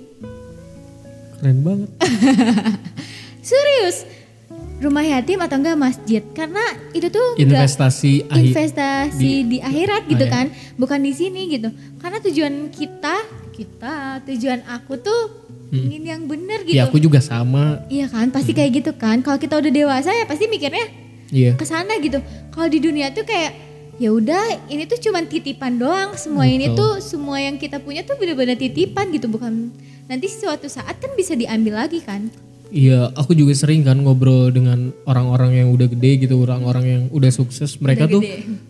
Keren 1.37 1.59
banget. 1.61 1.91
serius 3.43 4.07
rumah 4.81 5.05
yatim 5.05 5.37
atau 5.39 5.57
enggak 5.57 5.77
masjid 5.77 6.23
karena 6.33 6.65
itu 6.91 7.07
tuh 7.07 7.37
enggak 7.37 7.63
Investasi 7.63 8.13
akhir. 8.27 8.45
investasi 8.47 9.31
di, 9.45 9.57
akhirat 9.61 10.03
gitu 10.09 10.25
ya. 10.25 10.33
kan 10.33 10.47
bukan 10.75 10.99
di 10.99 11.13
sini 11.13 11.47
gitu 11.51 11.69
karena 11.97 12.19
tujuan 12.19 12.55
kita 12.69 13.17
kita 13.53 13.95
tujuan 14.25 14.65
aku 14.67 14.97
tuh 14.97 15.23
ingin 15.71 16.03
yang 16.03 16.23
bener 16.25 16.65
gitu 16.65 16.75
Ya 16.75 16.85
aku 16.85 16.97
juga 16.97 17.21
sama. 17.21 17.85
iya 17.87 18.09
kan 18.09 18.29
pasti 18.29 18.51
kayak 18.51 18.71
gitu 18.75 18.91
kan 18.93 19.21
kalau 19.21 19.37
kita 19.37 19.55
udah 19.55 19.71
dewasa 19.71 20.11
ya 20.11 20.25
pasti 20.25 20.45
mikirnya 20.47 20.89
Iya. 21.31 21.55
ke 21.55 21.63
sana 21.63 21.95
gitu 21.97 22.19
kalau 22.51 22.67
di 22.67 22.83
dunia 22.83 23.13
tuh 23.13 23.23
kayak 23.23 23.55
ya 23.97 24.11
udah 24.11 24.67
ini 24.67 24.83
tuh 24.83 24.99
cuman 24.99 25.29
titipan 25.29 25.77
doang 25.77 26.17
semua 26.17 26.43
ini 26.43 26.67
Betul. 26.67 26.75
tuh 26.75 26.93
semua 27.05 27.39
yang 27.39 27.55
kita 27.55 27.79
punya 27.79 28.03
tuh 28.03 28.17
bener-bener 28.17 28.57
titipan 28.57 29.13
gitu 29.13 29.29
bukan 29.29 29.71
nanti 30.09 30.27
suatu 30.27 30.67
saat 30.67 30.97
kan 30.97 31.13
bisa 31.15 31.37
diambil 31.37 31.79
lagi 31.79 32.01
kan 32.01 32.33
Iya, 32.71 33.11
aku 33.19 33.35
juga 33.35 33.51
sering 33.59 33.83
kan 33.83 33.99
ngobrol 33.99 34.55
dengan 34.55 34.95
orang-orang 35.03 35.59
yang 35.59 35.69
udah 35.75 35.91
gede 35.91 36.27
gitu, 36.27 36.39
orang-orang 36.47 36.85
yang 36.87 37.03
udah 37.11 37.31
sukses. 37.35 37.75
Mereka 37.83 38.07
Udah 38.07 38.15
tuh 38.15 38.23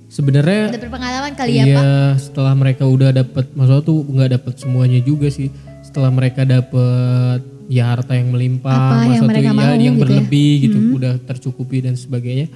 sebenarnya 0.09 0.73
udah 0.73 0.81
berpengalaman 0.81 1.33
kali 1.37 1.53
ya 1.61 1.65
iya, 1.69 1.77
pak 1.77 1.85
setelah 2.25 2.53
mereka 2.57 2.89
udah 2.89 3.13
dapet, 3.13 3.53
maksudnya 3.53 3.85
tuh 3.85 3.99
nggak 4.09 4.31
dapet 4.41 4.55
semuanya 4.57 5.01
juga 5.05 5.29
sih. 5.29 5.53
Setelah 5.85 6.09
mereka 6.09 6.49
dapet 6.49 7.45
ya 7.69 7.93
harta 7.93 8.17
yang 8.17 8.33
melimpah, 8.33 8.73
Apa 8.73 9.21
yang 9.21 9.29
tuh 9.29 9.37
ya 9.37 9.53
mau 9.53 9.69
yang 9.77 9.79
gitu 9.79 9.93
ya. 9.93 10.01
berlebih 10.01 10.53
gitu, 10.65 10.79
udah 10.97 11.13
tercukupi 11.21 11.85
dan 11.85 11.95
sebagainya. 11.95 12.49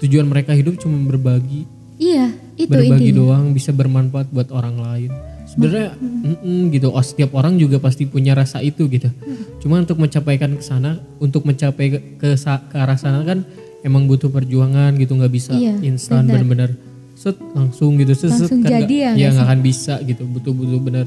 Tujuan 0.00 0.24
mereka 0.24 0.56
hidup 0.56 0.80
cuma 0.80 0.96
berbagi, 1.04 1.68
iya 2.00 2.32
itu 2.56 2.70
berbagi 2.70 3.12
intinya 3.12 3.18
doang 3.20 3.44
bisa 3.52 3.76
bermanfaat 3.76 4.32
buat 4.32 4.48
orang 4.56 4.80
lain. 4.80 5.10
Sebenarnya 5.58 5.90
mm-mm, 5.98 6.70
gitu, 6.70 6.94
oh, 6.94 7.02
setiap 7.02 7.34
orang 7.34 7.58
juga 7.58 7.82
pasti 7.82 8.06
punya 8.06 8.30
rasa 8.30 8.62
itu 8.62 8.86
gitu. 8.86 9.10
Cuma 9.58 9.82
untuk 9.82 9.98
mencapaikan 9.98 10.54
ke 10.54 10.62
sana, 10.62 11.02
untuk 11.18 11.42
mencapai 11.42 11.86
ke, 11.90 11.98
ke, 12.14 12.28
arah 12.72 12.94
sana 12.94 13.26
kan 13.26 13.42
emang 13.82 14.06
butuh 14.06 14.30
perjuangan 14.30 14.94
gitu, 14.94 15.18
nggak 15.18 15.34
bisa 15.34 15.58
Iya, 15.58 15.82
instan 15.82 16.30
benar. 16.30 16.46
benar-benar 16.46 16.70
set 17.18 17.34
langsung 17.58 17.98
gitu, 17.98 18.14
set, 18.14 18.30
set, 18.30 18.46
Langsung 18.46 18.62
kan 18.62 18.70
nggak- 18.70 18.82
jadi 18.86 18.94
ya 18.94 19.02
ya 19.02 19.10
nggak 19.10 19.32
nggak 19.34 19.46
akan 19.50 19.60
bisa 19.60 19.94
gitu. 20.06 20.22
Butuh-butuh 20.30 20.78
benar 20.78 21.06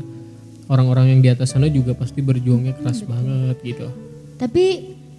orang-orang 0.68 1.16
yang 1.16 1.20
di 1.24 1.30
atas 1.32 1.56
sana 1.56 1.72
juga 1.72 1.96
pasti 1.96 2.20
berjuangnya 2.20 2.76
keras 2.76 3.08
banget 3.08 3.56
gitu. 3.64 3.88
Tapi 4.36 4.66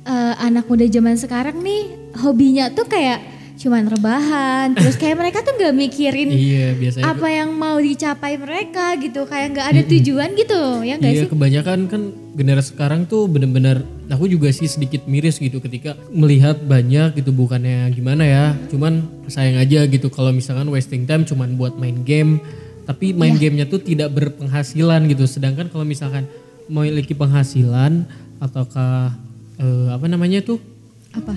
eh, 0.04 0.34
anak 0.36 0.68
muda 0.68 0.84
zaman 0.84 1.16
sekarang 1.16 1.56
nih 1.64 1.88
hobinya 2.20 2.68
tuh 2.68 2.84
kayak 2.84 3.20
cuman 3.62 3.86
rebahan, 3.86 4.74
terus 4.74 4.94
kayak 4.96 5.14
mereka 5.16 5.38
tuh 5.40 5.54
nggak 5.54 5.70
mikirin 5.72 6.28
Iya 6.28 6.74
biasanya. 6.74 7.04
apa 7.08 7.28
yang 7.28 7.50
mau 7.52 7.78
dicapai 7.78 8.34
mereka 8.34 8.92
gitu, 8.96 9.22
kayak 9.22 9.48
nggak 9.52 9.66
ada 9.68 9.80
tujuan 9.86 10.34
gitu, 10.34 10.60
ya 10.82 10.94
nggak 10.96 11.12
Iya 11.12 11.22
sih? 11.22 11.30
kebanyakan 11.30 11.78
kan 11.86 12.02
generasi 12.32 12.68
sekarang 12.70 13.04
tuh 13.04 13.24
bener-bener 13.24 13.80
aku 14.08 14.26
juga 14.26 14.48
sih 14.48 14.66
sedikit 14.66 15.04
miris 15.04 15.36
gitu 15.36 15.56
ketika 15.58 15.94
melihat 16.08 16.58
banyak 16.58 17.14
gitu 17.14 17.30
bukannya 17.30 17.86
gimana 17.90 18.24
ya 18.24 18.44
cuman 18.66 18.98
sayang 19.26 19.56
aja 19.56 19.84
gitu 19.84 20.08
kalau 20.08 20.30
misalkan 20.30 20.66
wasting 20.66 21.04
time 21.04 21.22
cuman 21.22 21.54
buat 21.54 21.76
main 21.76 22.00
game 22.00 22.40
tapi 22.82 23.12
main 23.12 23.36
Iya. 23.36 23.46
gamenya 23.46 23.66
tuh 23.66 23.78
tidak 23.78 24.10
berpenghasilan 24.10 25.06
gitu 25.06 25.24
sedangkan 25.24 25.68
kalau 25.68 25.84
misalkan 25.84 26.24
memiliki 26.66 27.12
penghasilan 27.12 28.08
ataukah 28.38 29.12
eh, 29.56 29.88
apa 29.88 30.06
namanya 30.06 30.40
tuh 30.42 30.56
Apa? 31.12 31.34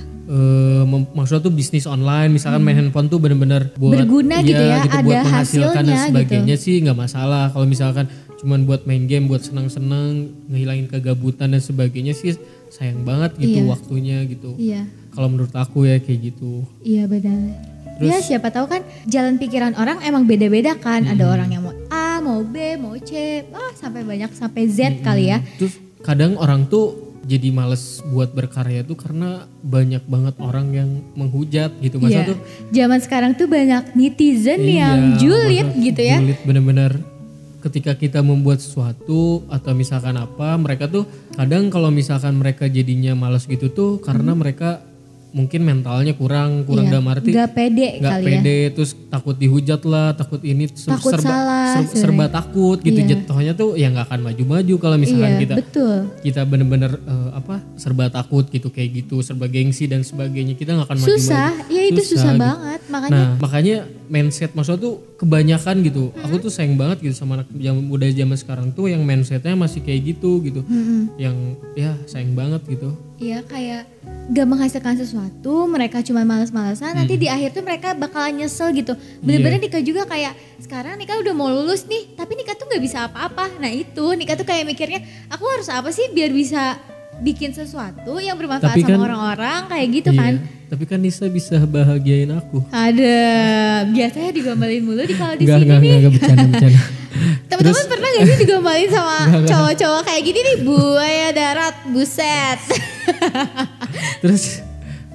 mem- 0.86 1.10
maksudnya 1.14 1.42
tuh 1.42 1.52
bisnis 1.52 1.86
online 1.86 2.32
misalkan 2.32 2.62
main 2.62 2.76
handphone 2.76 3.06
tuh 3.06 3.18
bener-bener 3.18 3.70
buat 3.74 3.94
Hmm. 3.94 4.02
Berguna 4.02 4.36
gitu 4.42 4.58
ya, 4.58 4.78
buat 4.82 4.94
ada 4.94 5.22
menghasilkan 5.22 5.84
dan 5.84 5.94
gitu. 5.94 6.06
sebagainya 6.08 6.56
sih 6.56 6.76
nggak 6.80 6.98
masalah 6.98 7.50
kalau 7.50 7.66
misalkan 7.66 8.06
cuman 8.36 8.64
buat 8.64 8.84
main 8.84 9.06
game 9.06 9.26
buat 9.26 9.42
senang-senang 9.42 10.28
ngehilangin 10.48 10.88
kegabutan 10.88 11.50
dan 11.50 11.60
sebagainya 11.60 12.12
sih 12.12 12.36
sayang 12.68 13.02
banget 13.02 13.38
gitu 13.38 13.60
Iya. 13.60 13.70
waktunya 13.70 14.18
gitu 14.26 14.52
Iya, 14.56 14.82
kalau 15.10 15.28
menurut 15.28 15.54
aku 15.54 15.84
ya 15.84 15.98
kayak 15.98 16.20
gitu 16.26 16.66
iya 16.82 17.06
benar. 17.06 17.56
ya 17.98 18.20
siapa 18.20 18.50
tahu 18.50 18.68
kan 18.68 18.82
jalan 19.06 19.38
pikiran 19.38 19.72
orang 19.74 20.02
emang 20.02 20.26
beda-beda 20.26 20.76
kan. 20.76 21.08
Ada 21.08 21.24
orang 21.24 21.48
yang 21.48 21.64
mau 21.64 21.72
A, 21.88 22.20
mau 22.20 22.44
B, 22.44 22.76
mau 22.76 22.92
C, 22.98 23.12
ah 23.50 23.72
sampai 23.74 24.04
banyak 24.04 24.32
sampai 24.32 24.68
Z 24.68 25.00
kali 25.00 25.32
ya. 25.32 25.40
terus 25.56 25.80
kadang 26.02 26.36
orang 26.36 26.68
tuh 26.68 27.05
jadi 27.26 27.50
males 27.50 27.82
buat 28.06 28.32
berkarya 28.32 28.82
tuh 28.82 28.94
karena 28.94 29.30
banyak 29.60 30.06
banget 30.06 30.38
orang 30.38 30.68
yang 30.72 30.90
menghujat 31.14 31.74
gitu 31.80 31.98
masa 31.98 32.22
Iya. 32.22 32.30
tuh 32.30 32.38
Zaman 32.70 33.00
sekarang 33.00 33.32
tuh 33.34 33.46
banyak 33.46 33.94
netizen 33.94 34.62
yang 34.62 34.98
Iya, 35.14 35.18
julid 35.18 35.68
masa 35.68 35.82
gitu 35.82 36.02
ya. 36.02 36.18
Julid 36.18 36.40
bener-bener 36.42 36.92
ketika 37.60 37.92
kita 37.94 38.22
membuat 38.22 38.62
sesuatu 38.62 39.42
atau 39.48 39.74
misalkan 39.74 40.14
apa 40.16 40.54
mereka 40.54 40.86
tuh 40.86 41.04
kadang 41.34 41.68
kalau 41.68 41.90
misalkan 41.90 42.38
mereka 42.38 42.70
jadinya 42.70 43.18
malas 43.18 43.44
gitu 43.44 43.68
tuh 43.68 43.98
karena 43.98 44.32
mereka 44.32 44.86
mungkin 45.36 45.62
mentalnya 45.62 46.16
kurang 46.16 46.64
kurang. 46.64 46.88
Iya, 46.88 46.96
dalam 46.96 47.08
arti 47.08 47.30
nggak 47.30 47.52
pede 47.52 47.88
nggak 48.00 48.08
kali 48.10 48.24
ya. 48.24 48.30
pede 48.32 48.58
terus 48.72 48.92
takut 49.06 49.36
dihujat 49.36 49.82
lah 49.84 50.16
takut 50.16 50.40
ini 50.40 50.64
ser- 50.66 50.96
Takut 50.96 51.12
serba 51.12 51.28
salah, 51.28 51.68
ser- 51.76 51.92
serba 52.00 52.26
takut 52.30 52.78
gitu 52.80 52.96
Iya. 52.96 53.08
jatuhnya 53.14 53.52
tuh 53.54 53.76
ya 53.76 53.88
nggak 53.90 54.06
akan 54.06 54.20
maju-maju 54.24 54.76
kalau 54.78 54.96
misalkan 54.96 55.28
Iya, 55.30 55.42
kita 55.42 55.54
betul. 55.58 55.98
kita 56.24 56.42
bener-bener 56.44 56.92
eh, 56.96 57.30
apa 57.36 57.60
serba 57.76 58.08
takut 58.08 58.48
gitu 58.48 58.70
kayak 58.70 58.90
gitu 58.98 59.20
serba 59.20 59.46
gengsi 59.46 59.86
dan 59.86 60.02
sebagainya 60.02 60.56
kita 60.56 60.72
nggak 60.72 60.88
akan 60.88 60.98
maju-maju 60.98 61.20
Susah, 61.20 61.52
ya 61.68 61.82
itu 61.84 62.02
susah, 62.02 62.32
gitu. 62.32 62.40
banget. 62.40 62.80
Makanya 62.88 63.12
Nah 63.12 63.28
makanya 63.38 63.76
mindset 64.08 64.52
maksudnya 64.54 64.82
tuh 64.92 64.94
kebanyakan 65.20 65.82
gitu. 65.86 66.12
Aku 66.26 66.38
tuh 66.40 66.52
sayang 66.54 66.76
banget 66.76 67.02
gitu 67.06 67.16
sama 67.16 67.42
anak 67.42 67.48
zaman 67.52 67.84
muda 67.84 68.08
zaman 68.12 68.38
sekarang 68.38 68.68
tuh 68.72 68.92
yang 68.92 69.02
mindsetnya 69.04 69.56
masih 69.56 69.82
kayak 69.82 70.16
gitu 70.16 70.42
gitu. 70.44 70.62
Yang 71.18 71.38
ya 71.76 71.92
sayang 72.06 72.34
banget 72.38 72.62
gitu. 72.68 72.94
Iya 73.16 73.48
kayak 73.48 73.88
gak 74.26 74.48
menghasilkan 74.50 75.00
sesuatu, 75.00 75.72
mereka 75.72 76.04
cuma 76.04 76.28
males-malesan, 76.28 77.00
nanti 77.00 77.16
di 77.16 77.32
akhir 77.32 77.56
tuh 77.56 77.64
mereka 77.64 77.96
bakalan 77.96 78.44
nyesel 78.44 78.76
gitu. 78.76 78.92
Bener-bener 79.24 79.62
nikah 79.62 79.80
juga 79.80 80.04
kayak 80.04 80.36
sekarang 80.60 81.00
nikah 81.00 81.16
udah 81.24 81.32
mau 81.32 81.48
lulus 81.48 81.88
nih, 81.88 82.12
tapi 82.20 82.36
nikah 82.36 82.60
tuh 82.60 82.68
gak 82.68 82.84
bisa 82.84 83.08
apa-apa. 83.08 83.56
Nah 83.62 83.72
itu 83.72 84.04
nikah 84.20 84.36
tuh 84.36 84.44
kayak 84.44 84.68
mikirnya, 84.68 85.00
aku 85.32 85.48
harus 85.48 85.72
apa 85.72 85.96
sih 85.96 86.12
biar 86.12 86.34
bisa 86.36 86.76
bikin 87.18 87.52
sesuatu 87.52 88.18
yang 88.18 88.36
bermanfaat 88.36 88.74
Tapi 88.74 88.82
sama 88.82 88.92
kan- 88.92 89.04
orang-orang 89.06 89.60
kayak 89.68 89.88
gitu 89.94 90.10
Iya. 90.12 90.20
kan. 90.20 90.34
Tapi 90.66 90.84
kan 90.84 90.98
Nisa 90.98 91.26
bisa 91.28 91.62
bahagiain 91.64 92.28
aku. 92.30 92.66
Ada 92.68 93.18
biasanya 93.88 94.32
digombalin 94.32 94.82
mulu 94.82 95.02
di 95.02 95.14
kalau 95.14 95.34
di 95.34 95.46
sini 95.46 95.64
enggak 95.64 95.80
nih. 95.80 95.92
enggak 95.96 96.14
bercanda 96.14 96.44
bercanda. 96.50 96.82
Teman-teman 97.50 97.86
pernah 97.88 98.10
gak 98.12 98.26
sih 98.26 98.38
digombalin 98.38 98.90
sama 98.90 99.18
cowok-cowok 99.46 100.02
kayak 100.04 100.24
gini 100.24 100.40
nih 100.42 100.58
buaya 100.62 101.28
darat 101.32 101.76
buset. 101.88 102.60
Terus 104.20 104.60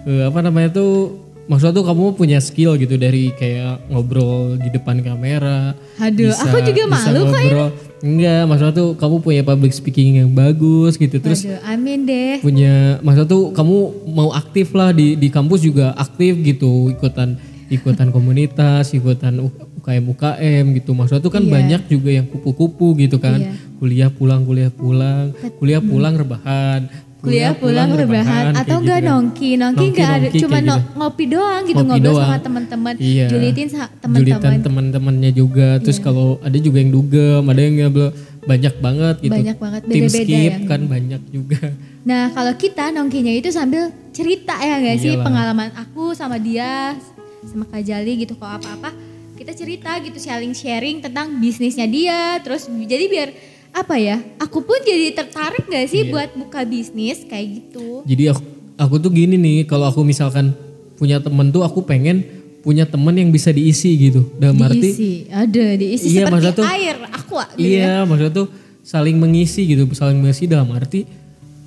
eh, 0.03 0.23
apa 0.25 0.39
namanya 0.41 0.71
tuh 0.73 1.19
maksudnya 1.51 1.75
tuh 1.75 1.83
kamu 1.83 2.15
punya 2.15 2.39
skill 2.39 2.79
gitu 2.79 2.95
dari 2.95 3.35
kayak 3.35 3.91
ngobrol 3.91 4.55
di 4.55 4.71
depan 4.71 5.03
kamera. 5.03 5.75
Aduh, 5.99 6.31
aku 6.31 6.57
juga 6.63 6.87
malu 6.87 7.21
kok 7.21 7.35
ngobrol. 7.35 7.69
Enggak, 8.01 8.43
maksudnya 8.47 8.73
tuh 8.73 8.89
kamu 8.95 9.17
punya 9.19 9.43
public 9.43 9.73
speaking 9.73 10.17
yang 10.17 10.31
bagus 10.31 10.95
gitu. 10.95 11.19
Terus 11.19 11.45
Aduh, 11.45 11.59
amin 11.67 12.07
deh. 12.07 12.39
punya 12.39 13.03
maksudnya 13.03 13.29
tuh 13.29 13.51
kamu 13.51 13.77
mau 14.09 14.31
aktif 14.33 14.71
lah 14.73 14.95
di 14.95 15.15
di 15.15 15.29
kampus 15.29 15.61
juga 15.61 15.93
aktif 15.95 16.39
gitu 16.39 16.89
ikutan 16.89 17.35
ikutan 17.67 18.09
komunitas 18.17 18.91
ikutan 18.91 19.43
UKM 19.77 20.05
UKM 20.09 20.65
gitu 20.75 20.91
maksudnya 20.93 21.21
tuh 21.21 21.31
kan 21.31 21.43
Iya. 21.43 21.51
banyak 21.51 21.83
juga 21.89 22.11
yang 22.11 22.27
kupu-kupu 22.27 22.95
gitu 22.97 23.19
kan 23.19 23.37
Iya. 23.37 23.53
kuliah 23.77 24.09
pulang 24.09 24.43
kuliah 24.43 24.71
pulang 24.71 25.31
kuliah 25.57 25.81
pulang 25.81 26.15
rebahan 26.15 26.89
kuliah 27.21 27.53
pulang 27.53 27.91
rebahan 27.93 28.57
atau 28.57 28.81
enggak 28.81 28.99
gitu 28.99 29.05
kan. 29.05 29.13
nongki 29.13 29.51
nongki 29.55 29.87
enggak 29.87 30.11
ada 30.11 30.29
cuma 30.35 30.59
no- 30.59 30.81
gitu. 30.81 30.97
ngopi 30.97 31.25
doang 31.29 31.63
gitu 31.63 31.77
Ngopi 31.79 31.91
ngobrol 32.01 32.15
sama 32.17 32.27
doang. 32.27 32.41
teman-teman 32.43 32.95
Iya. 32.97 33.27
julitin 33.29 33.69
Julitan 33.71 33.89
teman-teman 34.01 34.51
Iya. 34.51 34.65
teman-temannya 34.65 35.31
juga 35.31 35.69
terus 35.79 35.99
kalau 35.99 36.41
ada 36.41 36.57
juga 36.57 36.79
yang 36.79 36.91
dugem 36.91 37.43
ada 37.45 37.61
yang 37.61 37.75
nggak 37.77 38.13
banyak 38.41 38.75
banget 38.81 39.17
gitu 39.21 39.33
Banyak 39.37 39.57
banget, 39.61 39.81
tim 39.85 39.93
beda-beda 40.01 40.25
skip 40.25 40.55
ya. 40.57 40.67
kan 40.67 40.81
banyak 40.89 41.23
juga 41.29 41.61
nah 42.01 42.33
kalau 42.33 42.53
kita 42.57 42.85
nongkinya 42.91 43.33
itu 43.37 43.53
sambil 43.53 43.83
cerita 44.11 44.57
ya 44.57 44.81
enggak 44.81 44.99
sih 44.99 45.13
pengalaman 45.15 45.69
aku 45.77 46.17
sama 46.17 46.41
dia 46.41 46.97
sama 47.45 47.65
Kak 47.65 47.85
Jali 47.85 48.17
gitu 48.19 48.33
kalau 48.35 48.57
apa-apa 48.57 48.91
kita 49.37 49.53
cerita 49.53 49.97
gitu 49.99 50.17
sharing 50.17 50.53
sharing 50.53 51.01
tentang 51.01 51.37
bisnisnya 51.37 51.85
dia 51.85 52.41
terus 52.41 52.65
jadi 52.69 53.05
biar 53.07 53.29
apa 53.73 53.95
ya 53.95 54.19
aku 54.37 54.61
pun 54.61 54.79
jadi 54.81 55.15
tertarik 55.15 55.65
gak 55.65 55.87
sih 55.87 56.05
Iya. 56.05 56.11
buat 56.11 56.31
buka 56.37 56.61
bisnis 56.65 57.23
kayak 57.23 57.47
gitu 57.63 58.03
Jadi 58.03 58.25
aku, 58.29 58.43
aku 58.77 58.95
tuh 58.99 59.11
gini 59.11 59.35
nih, 59.35 59.63
kalau 59.65 59.87
aku 59.87 60.03
misalkan 60.03 60.51
punya 60.95 61.19
temen 61.19 61.49
tuh 61.49 61.63
aku 61.63 61.81
pengen 61.81 62.27
punya 62.61 62.85
temen 62.85 63.15
yang 63.15 63.31
bisa 63.31 63.49
diisi 63.49 63.89
gitu. 63.97 64.29
Dalam 64.37 64.61
arti 64.61 64.85
diisi 64.85 65.11
ada 65.29 65.65
diisi 65.75 66.07
Iya, 66.11 66.27
seperti 66.27 66.51
tuh- 66.55 66.67
air 66.67 66.97
aqua 67.09 67.45
gitu 67.51 67.63
ya. 67.63 67.69
Iya, 67.73 67.95
maksudnya 68.05 68.33
tuh 68.35 68.47
saling 68.83 69.17
mengisi 69.17 69.65
gitu, 69.67 69.89
saling 69.91 70.19
mengisi 70.19 70.45
dalam 70.45 70.69
arti 70.71 71.09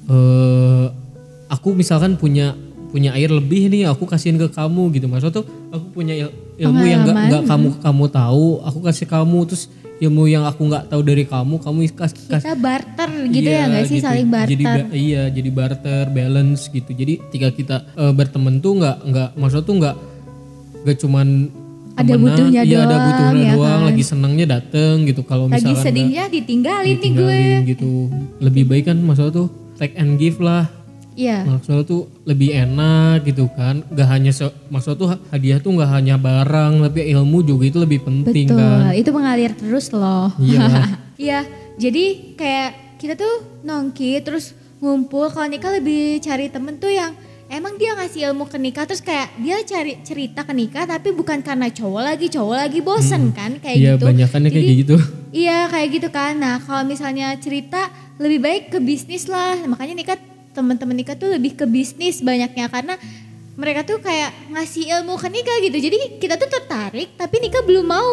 eh 0.04 0.86
aku 1.48 1.72
misalkan 1.72 2.14
punya 2.14 2.54
punya 2.90 3.10
air 3.14 3.32
lebih 3.32 3.70
nih, 3.70 3.90
aku 3.90 4.06
kasihin 4.06 4.38
ke 4.38 4.52
kamu 4.52 4.94
gitu. 4.94 5.08
Maksudnya 5.08 5.34
tuh 5.34 5.46
aku 5.72 5.86
punya 5.92 6.14
il- 6.14 6.36
ilmu 6.60 6.84
yang 6.84 7.02
nggak 7.02 7.16
Pengalaman. 7.16 7.30
nggak 7.32 7.44
kamu 7.48 7.68
kamu 7.82 8.06
tahu, 8.12 8.48
aku 8.62 8.80
kasih 8.84 9.08
kamu 9.08 9.40
terus 9.48 9.66
ilmu 10.04 10.24
yang 10.26 10.44
aku 10.44 10.62
nggak 10.64 10.88
tahu 10.88 11.02
dari 11.02 11.24
kamu, 11.24 11.56
kamu 11.58 11.80
kasih 11.90 12.18
kita 12.30 12.54
barter 12.56 13.10
gitu 13.30 13.46
Iya, 13.46 13.56
ya 13.56 13.64
nggak 13.66 13.86
sih 13.86 13.98
gitu. 13.98 14.06
saling 14.06 14.28
barter 14.28 14.52
Jadi 14.52 14.64
ba- 14.66 14.92
iya, 14.94 15.24
jadi 15.28 15.50
barter, 15.50 16.04
balance 16.10 16.62
gitu. 16.68 16.92
Jadi 16.92 17.14
ketika 17.24 17.48
kita 17.50 17.76
eh, 17.94 18.12
berteman 18.12 18.60
tuh 18.60 18.74
nggak 18.76 18.98
nggak 19.06 19.30
maksudnya 19.34 19.64
tuh 19.64 19.76
nggak 19.78 19.96
nggak 20.84 20.98
cuman 21.00 21.28
Ada 21.94 22.04
temenan, 22.10 22.22
butuhnya 22.26 22.62
iya, 22.64 22.78
ada 22.80 22.88
doang, 22.90 23.06
butuhnya 23.06 23.44
ya 23.44 23.54
doang, 23.54 23.70
kan? 23.76 23.88
lagi 23.88 24.04
senangnya 24.04 24.46
dateng 24.52 24.96
gitu. 25.06 25.22
Kalau 25.22 25.46
lagi 25.46 25.54
misalkan 25.56 25.72
nggak- 25.72 25.86
sedihnya 25.86 26.24
ditinggalin 26.28 26.82
nih 26.82 26.90
gue 26.90 26.98
ditinggalin 26.98 27.60
gitu 27.66 27.92
lebih 28.40 28.64
baik 28.66 28.84
kan 28.86 28.98
maksudnya 29.00 29.32
tuh 29.32 29.48
take 29.76 29.96
and 29.96 30.18
give 30.18 30.38
lah 30.38 30.66
iya. 31.16 31.46
Maksudnya 31.46 31.84
tuh 31.86 32.10
lebih 32.26 32.50
enak 32.54 33.26
gitu 33.28 33.50
kan. 33.54 33.86
Gak 33.94 34.08
hanya 34.10 34.32
se- 34.34 34.56
maksudnya 34.70 34.98
tuh 34.98 35.10
hadiah 35.30 35.60
tuh 35.62 35.72
gak 35.78 35.92
hanya 35.92 36.16
barang 36.18 36.84
tapi 36.90 37.10
ilmu 37.14 37.46
juga 37.46 37.64
itu 37.70 37.78
lebih 37.80 38.00
penting 38.04 38.50
betul. 38.50 38.60
kan. 38.60 38.94
Itu 38.94 39.10
mengalir 39.14 39.52
terus 39.54 39.90
loh. 39.94 40.34
Iya. 40.42 40.68
iya. 41.26 41.40
Jadi 41.78 42.36
kayak 42.38 42.98
kita 43.02 43.14
tuh 43.18 43.64
nongki 43.66 44.22
terus 44.26 44.54
ngumpul. 44.82 45.30
Kalau 45.32 45.48
nikah 45.48 45.72
lebih 45.74 46.20
cari 46.20 46.50
temen 46.50 46.78
tuh 46.78 46.92
yang 46.92 47.16
emang 47.54 47.78
dia 47.78 47.94
ngasih 47.94 48.34
ilmu 48.34 48.50
ke 48.50 48.58
nikah. 48.58 48.84
Terus 48.90 49.06
kayak 49.06 49.30
dia 49.40 49.62
cari 49.64 50.02
cerita 50.02 50.42
ke 50.44 50.54
nikah 50.54 50.90
tapi 50.90 51.14
bukan 51.14 51.40
karena 51.46 51.70
cowok 51.70 52.02
lagi 52.04 52.28
cowok 52.34 52.56
lagi 52.68 52.80
bosen 52.82 53.30
kan 53.32 53.62
kayak 53.62 53.78
iya 53.78 53.94
gitu. 53.96 54.06
banyakannya 54.10 54.50
kayak 54.50 54.66
Jadi, 54.66 54.82
gitu. 54.82 54.96
Iya 55.34 55.60
kayak 55.70 55.88
gitu 55.94 56.08
kan. 56.10 56.34
Nah 56.42 56.58
kalau 56.62 56.84
misalnya 56.86 57.34
cerita 57.38 57.90
lebih 58.18 58.40
baik 58.42 58.64
ke 58.74 58.78
bisnis 58.82 59.26
lah. 59.30 59.58
Makanya 59.66 59.94
nikah 59.98 60.18
teman-teman 60.54 60.96
nikah 60.96 61.14
tuh 61.14 61.30
lebih 61.30 61.54
ke 61.54 61.66
bisnis 61.66 62.22
banyaknya 62.22 62.66
karena 62.68 62.96
mereka 63.54 63.82
tuh 63.84 63.98
kayak 63.98 64.30
ngasih 64.50 64.90
ilmu 64.92 65.14
ke 65.16 65.28
nikah 65.28 65.58
gitu. 65.60 65.78
Jadi 65.80 65.98
kita 66.18 66.36
tuh 66.36 66.48
tertarik 66.48 67.14
tapi 67.14 67.38
nikah 67.40 67.62
belum 67.62 67.86
mau 67.86 68.12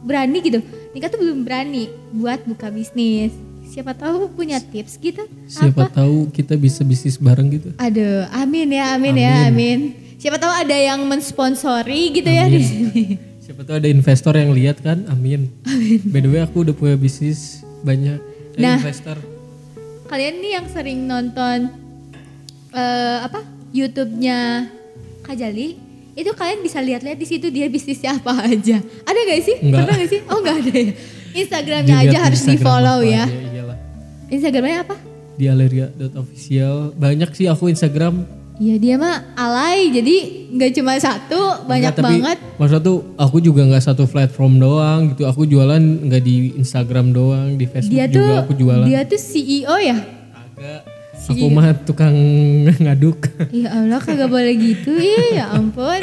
berani 0.00 0.38
gitu. 0.40 0.58
Nikah 0.90 1.08
tuh 1.08 1.20
belum 1.20 1.42
berani 1.42 1.86
buat 2.10 2.42
buka 2.44 2.66
bisnis. 2.68 3.30
Siapa 3.62 3.92
tahu 3.92 4.26
punya 4.28 4.58
tips 4.58 4.98
gitu. 4.98 5.22
siapa 5.46 5.86
Apa? 5.86 6.02
tahu 6.02 6.26
kita 6.28 6.54
bisa 6.54 6.82
bisnis 6.82 7.14
bareng 7.14 7.46
gitu 7.48 7.70
Aduh, 7.76 8.26
amin 8.32 8.66
ya, 8.68 8.94
amin, 8.94 9.14
ya, 9.14 9.46
amin. 9.46 9.78
Siapa 10.16 10.36
tahu 10.36 10.50
ada 10.50 10.74
yang 10.74 10.98
mensponsori 11.00 12.10
gitu 12.12 12.26
ya 12.26 12.44
di 12.44 12.58
sini. 12.60 13.02
siapa 13.40 13.62
tahu 13.62 13.78
ada 13.78 13.86
investor 13.86 14.34
yang 14.34 14.50
lihat 14.50 14.78
kan 14.78 15.06
amin, 15.06 15.46
by 16.04 16.18
the 16.18 16.26
way 16.28 16.38
aku 16.38 16.62
udah 16.62 16.70
punya 16.72 16.94
bisnis 16.94 17.62
banyak 17.80 18.18
Eh, 18.50 18.58
Nah. 18.58 18.76
investor 18.76 19.14
kalian 20.04 20.34
nih 20.36 20.52
yang 20.52 20.66
sering 20.66 21.00
nonton 21.04 21.70
eh 22.70 23.18
apa 23.20 23.40
YouTube-nya 23.70 24.66
Kajali 25.20 25.68
itu 26.12 26.30
kalian 26.32 26.60
bisa 26.60 26.78
lihat-lihat 26.78 27.14
di 27.14 27.24
situ 27.24 27.46
dia 27.48 27.66
bisnisnya 27.66 28.14
apa 28.14 28.44
aja 28.44 28.78
ada 28.80 29.18
gak 29.20 29.40
sih 29.40 29.56
Enggak. 29.58 29.78
pernah 29.80 29.94
gak 29.96 30.10
sih 30.10 30.20
oh 30.26 30.38
nggak 30.38 30.56
ada 30.58 30.72
ya 30.74 30.92
Instagramnya 31.30 31.96
aja 32.02 32.18
harus 32.20 32.42
di 32.42 32.56
follow 32.56 32.98
ya 33.00 33.24
aja. 33.24 33.74
Instagramnya 34.28 34.78
apa 34.82 34.96
di 35.34 35.46
aleria.official 35.46 36.92
banyak 36.94 37.30
sih 37.32 37.46
aku 37.46 37.68
Instagram 37.68 38.26
Iya 38.60 38.76
dia 38.76 39.00
mah 39.00 39.32
alay 39.40 39.88
jadi 39.88 40.16
nggak 40.52 40.70
cuma 40.76 40.92
satu 41.00 41.64
banyak 41.64 41.96
Enggak, 41.96 42.04
banget 42.04 42.38
Maksudnya 42.60 42.84
tuh 42.84 42.98
aku 43.16 43.40
juga 43.40 43.64
nggak 43.64 43.80
satu 43.80 44.04
platform 44.04 44.60
doang 44.60 45.00
gitu. 45.08 45.24
Aku 45.24 45.48
jualan 45.48 45.80
nggak 45.80 46.20
di 46.20 46.52
Instagram 46.60 47.16
doang, 47.16 47.56
di 47.56 47.64
Facebook 47.64 47.96
dia 47.96 48.04
juga 48.04 48.20
tuh 48.20 48.36
aku 48.44 48.52
jualan. 48.52 48.84
dia 48.84 49.00
tuh 49.08 49.16
CEO 49.16 49.76
ya 49.80 49.96
Agak. 50.36 50.80
Aku 51.30 51.46
mah 51.48 51.72
tukang 51.86 52.14
ngaduk. 52.84 53.30
Ya 53.54 53.70
Allah 53.72 54.02
kagak 54.02 54.28
boleh 54.28 54.54
gitu 54.58 54.90
Ih, 54.98 55.38
ya 55.38 55.54
ampun 55.54 56.02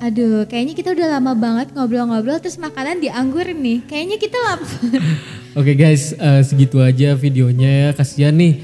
Aduh 0.00 0.44
kayaknya 0.44 0.74
kita 0.76 0.92
udah 0.92 1.16
lama 1.16 1.32
banget 1.32 1.72
ngobrol-ngobrol 1.72 2.36
Terus 2.36 2.60
makanan 2.60 3.00
dianggur 3.00 3.46
nih 3.48 3.80
Kayaknya 3.88 4.16
kita 4.20 4.36
lapar 4.36 5.00
Oke 5.54 5.78
guys, 5.78 6.10
eh, 6.18 6.42
segitu 6.42 6.82
aja 6.82 7.14
videonya 7.14 7.70
ya. 7.70 7.88
Kasihan 7.94 8.34
nih 8.34 8.58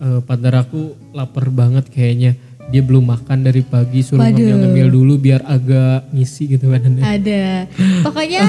eh, 0.00 0.20
partner 0.24 0.64
aku 0.64 0.96
lapar 1.12 1.52
banget 1.52 1.84
kayaknya. 1.92 2.32
Dia 2.72 2.80
belum 2.80 3.04
makan 3.04 3.44
dari 3.44 3.60
pagi, 3.60 4.00
suruh 4.00 4.24
ngemil-ngemil 4.24 4.88
dulu 4.88 5.20
biar 5.20 5.44
agak 5.44 6.08
ngisi 6.16 6.56
gitu 6.56 6.72
badannya. 6.72 7.04
Ada. 7.04 7.68
Pokoknya 8.08 8.48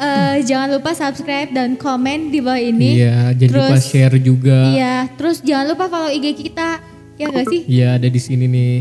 eh, 0.00 0.36
jangan 0.42 0.68
lupa 0.72 0.90
subscribe 0.90 1.52
dan 1.52 1.76
komen 1.76 2.32
di 2.32 2.40
bawah 2.40 2.56
ini. 2.56 2.98
Iya, 2.98 3.36
jangan 3.36 3.52
lupa 3.54 3.68
Terus- 3.76 3.86
share 3.86 4.16
juga. 4.16 4.58
Iya, 4.72 4.96
terus 5.14 5.36
jangan 5.44 5.66
lupa 5.68 5.84
follow 5.86 6.08
IG 6.08 6.26
kita. 6.34 6.80
Ya 7.20 7.28
gak 7.28 7.46
sih? 7.52 7.60
Iya, 7.68 8.00
ada 8.00 8.08
di 8.08 8.16
sini 8.16 8.48
nih. 8.48 8.76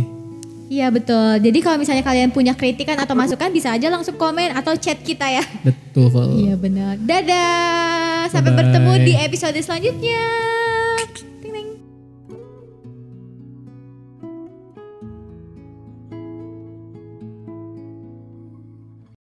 Iya 0.70 0.94
betul. 0.94 1.42
Jadi 1.42 1.60
kalau 1.60 1.82
misalnya 1.82 2.06
kalian 2.06 2.30
punya 2.30 2.54
kritikan 2.54 2.94
atau 2.96 3.18
masukan 3.18 3.50
bisa 3.50 3.74
aja 3.74 3.90
langsung 3.90 4.14
komen 4.16 4.54
atau 4.54 4.78
chat 4.78 5.02
kita 5.02 5.26
ya. 5.26 5.42
Betul. 5.66 6.46
Iya 6.46 6.56
benar. 6.56 6.94
Dadah. 7.02 8.30
Sampai 8.30 8.54
Bye-bye. 8.54 8.70
bertemu 8.70 8.94
di 9.02 9.14
episode 9.18 9.58
selanjutnya. 9.58 10.22